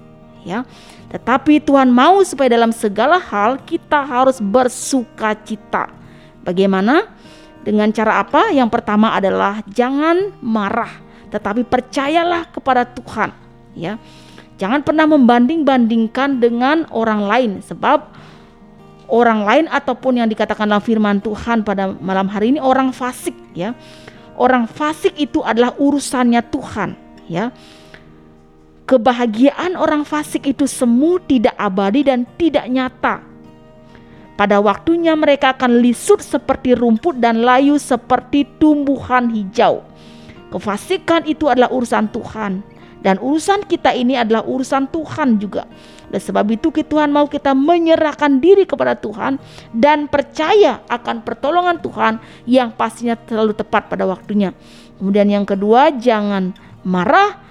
[0.48, 0.64] ya.
[1.12, 5.92] Tetapi Tuhan mau supaya dalam segala hal kita harus bersuka cita.
[6.48, 7.12] Bagaimana?
[7.68, 8.52] Dengan cara apa?
[8.52, 11.03] Yang pertama adalah jangan marah
[11.34, 13.34] tetapi percayalah kepada Tuhan
[13.74, 13.98] ya.
[14.62, 18.06] Jangan pernah membanding-bandingkan dengan orang lain sebab
[19.10, 23.74] orang lain ataupun yang dikatakan dalam firman Tuhan pada malam hari ini orang fasik ya.
[24.38, 26.90] Orang fasik itu adalah urusannya Tuhan
[27.26, 27.50] ya.
[28.86, 33.26] Kebahagiaan orang fasik itu semu tidak abadi dan tidak nyata.
[34.34, 39.86] Pada waktunya mereka akan lisut seperti rumput dan layu seperti tumbuhan hijau.
[40.54, 42.62] Kefasikan itu adalah urusan Tuhan
[43.04, 45.68] dan urusan kita ini adalah urusan Tuhan juga.
[46.08, 49.42] Dan sebab itu Tuhan mau kita menyerahkan diri kepada Tuhan
[49.76, 54.56] dan percaya akan pertolongan Tuhan yang pastinya terlalu tepat pada waktunya.
[55.02, 56.56] Kemudian yang kedua, jangan
[56.88, 57.44] marah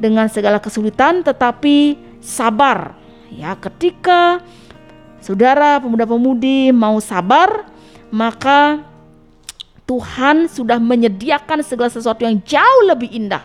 [0.00, 2.98] dengan segala kesulitan tetapi sabar.
[3.30, 4.42] Ya, ketika
[5.22, 7.68] saudara pemuda-pemudi mau sabar,
[8.10, 8.89] maka
[9.90, 13.42] Tuhan sudah menyediakan segala sesuatu yang jauh lebih indah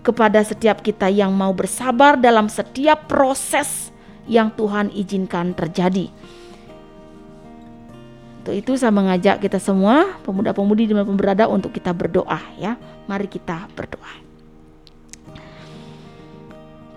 [0.00, 3.92] kepada setiap kita yang mau bersabar dalam setiap proses
[4.24, 6.08] yang Tuhan izinkan terjadi.
[8.40, 12.80] Untuk itu saya mengajak kita semua pemuda-pemudi di mana berada untuk kita berdoa ya.
[13.04, 14.24] Mari kita berdoa.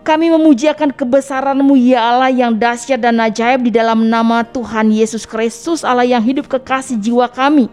[0.08, 5.84] Kami memujiakan kebesaran-Mu ya Allah yang dahsyat dan ajaib di dalam nama Tuhan Yesus Kristus
[5.84, 7.68] Allah yang hidup kekasih jiwa kami.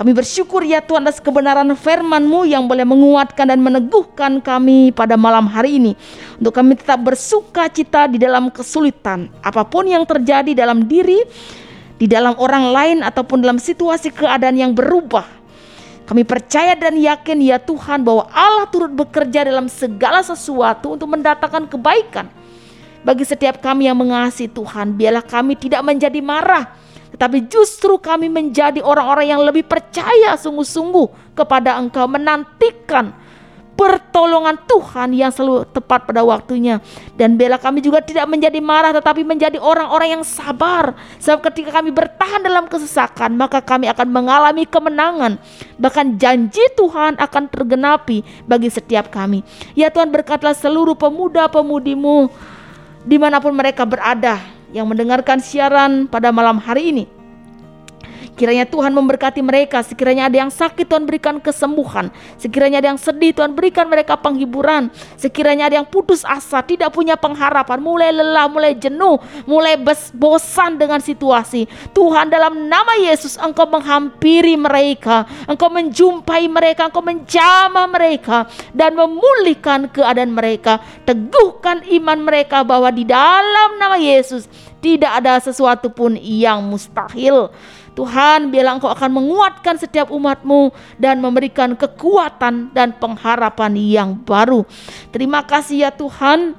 [0.00, 5.44] Kami bersyukur ya Tuhan atas kebenaran firman-Mu yang boleh menguatkan dan meneguhkan kami pada malam
[5.44, 5.92] hari ini.
[6.40, 9.28] Untuk kami tetap bersuka cita di dalam kesulitan.
[9.44, 11.20] Apa pun yang terjadi dalam diri,
[12.00, 15.28] di dalam orang lain ataupun dalam situasi keadaan yang berubah.
[16.08, 21.68] Kami percaya dan yakin ya Tuhan bahwa Allah turut bekerja dalam segala sesuatu untuk mendatangkan
[21.68, 22.24] kebaikan.
[23.04, 26.72] Bagi setiap kami yang mengasihi Tuhan, biarlah kami tidak menjadi marah,
[27.20, 33.12] tetapi justru kami menjadi orang-orang yang lebih percaya sungguh-sungguh kepada Engkau, menantikan
[33.76, 36.80] pertolongan Tuhan yang selalu tepat pada waktunya.
[37.20, 40.96] Dan bela kami juga tidak menjadi marah tetapi menjadi orang-orang yang sabar.
[41.20, 45.36] Sebab ketika kami bertahan dalam kesesakan maka kami akan mengalami kemenangan.
[45.76, 49.44] Bahkan janji Tuhan akan tergenapi bagi setiap kami.
[49.76, 52.32] Ya Tuhan berkatlah seluruh pemuda-pemudimu
[53.04, 57.19] di mana pun mereka berada yang mendengarkan siaran pada malam hari ini.
[58.40, 59.84] Kiranya Tuhan memberkati mereka.
[59.84, 62.08] Sekiranya ada yang sakit, Tuhan berikan kesembuhan.
[62.40, 64.88] Sekiranya ada yang sedih, Tuhan berikan mereka penghiburan.
[65.20, 69.76] Sekiranya ada yang putus asa, tidak punya pengharapan, mulai lelah, mulai jenuh, mulai
[70.16, 71.68] bosan dengan situasi.
[71.92, 75.28] Tuhan dalam nama Yesus, Engkau menghampiri mereka.
[75.44, 78.48] Engkau menjumpai mereka, Engkau menjamah mereka.
[78.72, 80.80] Dan memulihkan keadaan mereka.
[81.04, 84.48] Teguhkan iman mereka bahwa di dalam nama Yesus
[84.80, 87.52] tidak ada sesuatu pun yang mustahil.
[88.00, 94.64] Tuhan biarlah engkau akan menguatkan setiap umatmu dan memberikan kekuatan dan pengharapan yang baru.
[95.12, 96.56] Terima kasih ya Tuhan.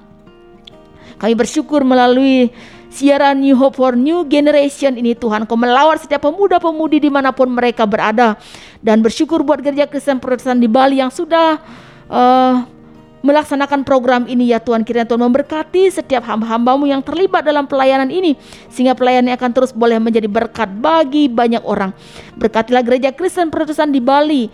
[1.17, 2.53] Kami bersyukur melalui
[2.93, 7.49] siaran New Hope for New Generation ini Tuhan Kau melawat setiap pemuda-pemudi di mana pun
[7.49, 8.37] mereka berada
[8.77, 11.57] dan bersyukur buat gereja Kristen Protestan di Bali yang sudah
[12.05, 12.53] uh,
[13.21, 14.85] melaksanakan program ini ya Tuhan.
[14.85, 18.37] Kiranya Tuhan memberkati setiap hamba-hambamu yang terlibat dalam pelayanan ini
[18.69, 21.93] sehingga pelayanannya akan terus boleh menjadi berkat bagi banyak orang.
[22.37, 24.49] Berkatilah gereja Kristen Protestan di Bali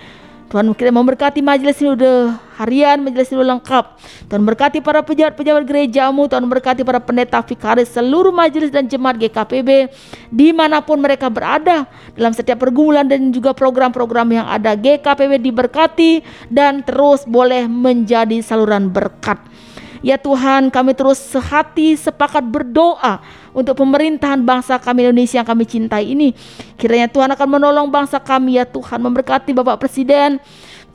[0.47, 3.99] Tuhan kita memberkati majelis ini udah harian, majelis ini lengkap.
[4.31, 9.91] Tuhan berkati para pejabat-pejabat gerejamu, Tuhan berkati para pendeta vikaris, seluruh majelis dan jemaat GKPB,
[10.31, 11.83] di mana pun mereka berada,
[12.15, 14.71] dalam setiap pergumulan dan juga program-program yang ada.
[14.71, 19.43] GKPB diberkati dan terus boleh menjadi saluran berkat.
[20.05, 23.21] Ya Tuhan, kami terus sehati sepakat berdoa
[23.53, 26.37] untuk pemerintahan bangsa kami Indonesia yang kami cintai ini.
[26.77, 30.37] Kiranya Tuhan akan menolong bangsa kami ya Tuhan, memberkati Bapak Presiden,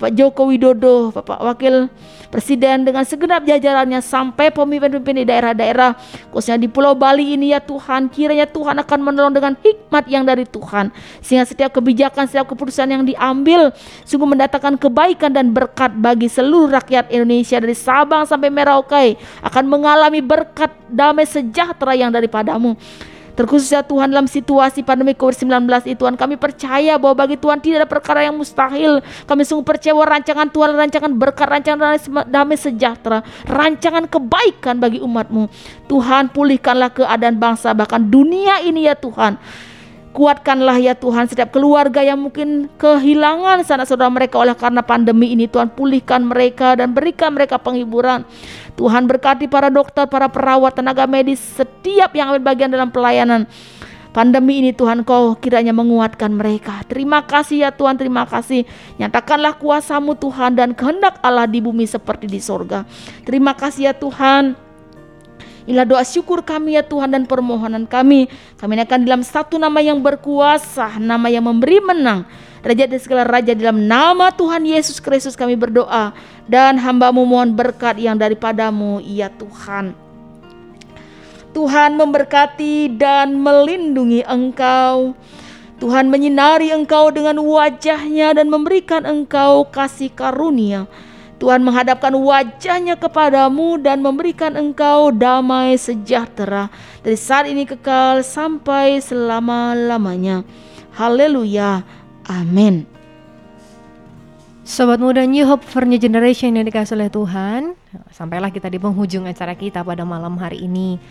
[0.01, 1.87] Pak Joko Widodo, Bapak Wakil
[2.33, 5.93] Presiden dengan segenap jajarannya sampai pemimpin-pemimpin di daerah-daerah
[6.33, 10.49] khususnya di Pulau Bali ini ya Tuhan kiranya Tuhan akan menolong dengan hikmat yang dari
[10.49, 10.89] Tuhan.
[11.21, 13.77] Sehingga setiap kebijakan setiap keputusan yang diambil
[14.09, 20.25] sungguh mendatangkan kebaikan dan berkat bagi seluruh rakyat Indonesia dari Sabang sampai Merauke akan mengalami
[20.25, 22.81] berkat damai sejahtera yang daripadamu
[23.33, 27.89] Terkhususnya Tuhan dalam situasi pandemi COVID-19 itu Tuhan kami percaya bahwa bagi Tuhan tidak ada
[27.89, 28.99] perkara yang mustahil.
[29.23, 31.95] Kami sungguh percaya bahwa rancangan Tuhan rancangan berkat, rancangan
[32.27, 35.47] damai sejahtera, rancangan kebaikan bagi umatmu.
[35.87, 39.39] Tuhan pulihkanlah keadaan bangsa bahkan dunia ini ya Tuhan.
[40.13, 45.49] Kuatkanlah ya Tuhan setiap keluarga yang mungkin kehilangan sanak saudara mereka oleh karena pandemi ini
[45.49, 48.29] Tuhan pulihkan mereka dan berikan mereka penghiburan.
[48.77, 53.49] Tuhan berkati para dokter, para perawat, tenaga medis setiap yang ambil bagian dalam pelayanan.
[54.13, 56.85] Pandemi ini Tuhan kau kiranya menguatkan mereka.
[56.85, 58.69] Terima kasih ya Tuhan, terima kasih.
[59.01, 62.85] Nyatakanlah kuasamu Tuhan dan kehendak Allah di bumi seperti di sorga.
[63.25, 64.72] Terima kasih ya Tuhan.
[65.63, 68.27] Inilah doa syukur kami ya Tuhan dan permohonan kami.
[68.59, 72.27] Kami akan dalam satu nama yang berkuasa, nama yang memberi menang.
[72.63, 76.15] Raja dan segala raja dalam nama Tuhan Yesus Kristus kami berdoa.
[76.47, 79.95] Dan hambamu mohon berkat yang daripadamu ya Tuhan.
[81.53, 85.13] Tuhan memberkati dan melindungi engkau.
[85.83, 90.87] Tuhan menyinari engkau dengan wajahnya dan memberikan engkau kasih karunia.
[91.43, 96.71] Tuhan menghadapkan wajahnya kepadamu dan memberikan engkau damai sejahtera
[97.03, 100.47] dari saat ini kekal sampai selama-lamanya.
[100.95, 101.83] Haleluya.
[102.31, 102.87] Amin.
[104.63, 107.75] Sobat muda New Hope for New Generation yang dikasih oleh Tuhan
[108.15, 111.03] Sampailah kita di penghujung acara kita pada malam hari ini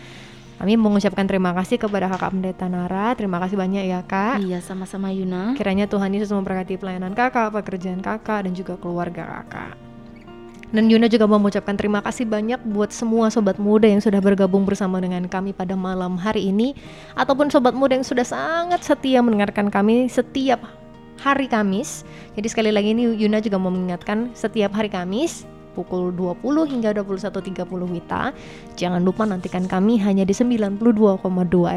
[0.56, 5.12] kami mengucapkan terima kasih kepada kakak pendeta Nara Terima kasih banyak ya kak Iya sama-sama
[5.12, 9.91] Yuna Kiranya Tuhan Yesus memberkati pelayanan kakak, pekerjaan kakak, dan juga keluarga kakak
[10.72, 14.98] dan Yuna juga mengucapkan terima kasih banyak buat semua sobat muda yang sudah bergabung bersama
[14.98, 16.72] dengan kami pada malam hari ini
[17.14, 20.64] ataupun sobat muda yang sudah sangat setia mendengarkan kami setiap
[21.20, 22.02] hari Kamis.
[22.34, 27.64] Jadi sekali lagi ini Yuna juga mau mengingatkan setiap hari Kamis pukul 20 hingga 21.30
[27.68, 28.32] Wita.
[28.76, 30.76] Jangan lupa nantikan kami hanya di 92,2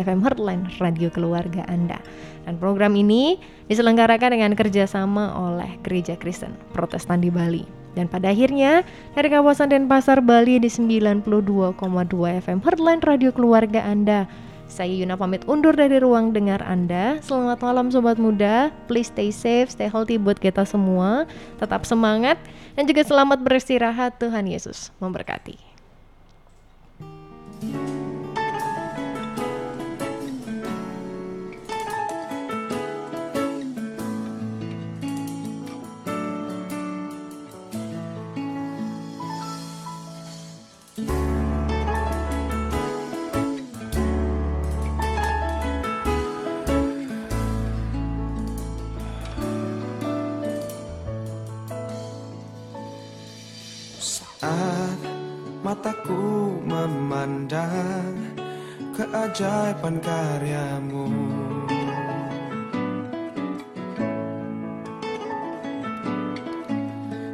[0.03, 1.99] FM Heartline Radio Keluarga Anda.
[2.43, 3.39] Dan program ini
[3.71, 7.84] diselenggarakan dengan kerjasama oleh Gereja Kristen Protestan di Bali.
[7.95, 8.83] Dan pada akhirnya,
[9.15, 11.25] dari kawasan Denpasar, Bali di 92,2
[12.43, 14.27] FM Heartline Radio Keluarga Anda.
[14.65, 17.21] Saya Yuna pamit undur dari ruang dengar Anda.
[17.21, 18.73] Selamat malam sobat muda.
[18.89, 21.29] Please stay safe, stay healthy buat kita semua.
[21.61, 22.35] Tetap semangat
[22.73, 24.17] dan juga selamat beristirahat.
[24.17, 25.55] Tuhan Yesus memberkati.
[55.65, 58.37] Mataku memandang
[58.93, 61.09] keajaiban karyamu.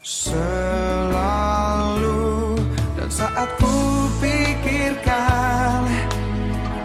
[0.06, 1.16] Selalu
[3.16, 4.12] saat ku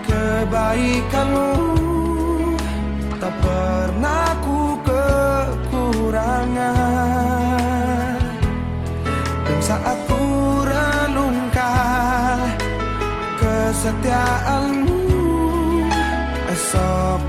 [0.07, 1.51] kebaikanmu
[3.19, 6.23] Tak pernah ku kekurangan.
[9.43, 10.23] Dan saat ku
[10.63, 12.39] renungkan
[13.35, 15.03] Kesetiaanmu
[16.47, 17.21] Esok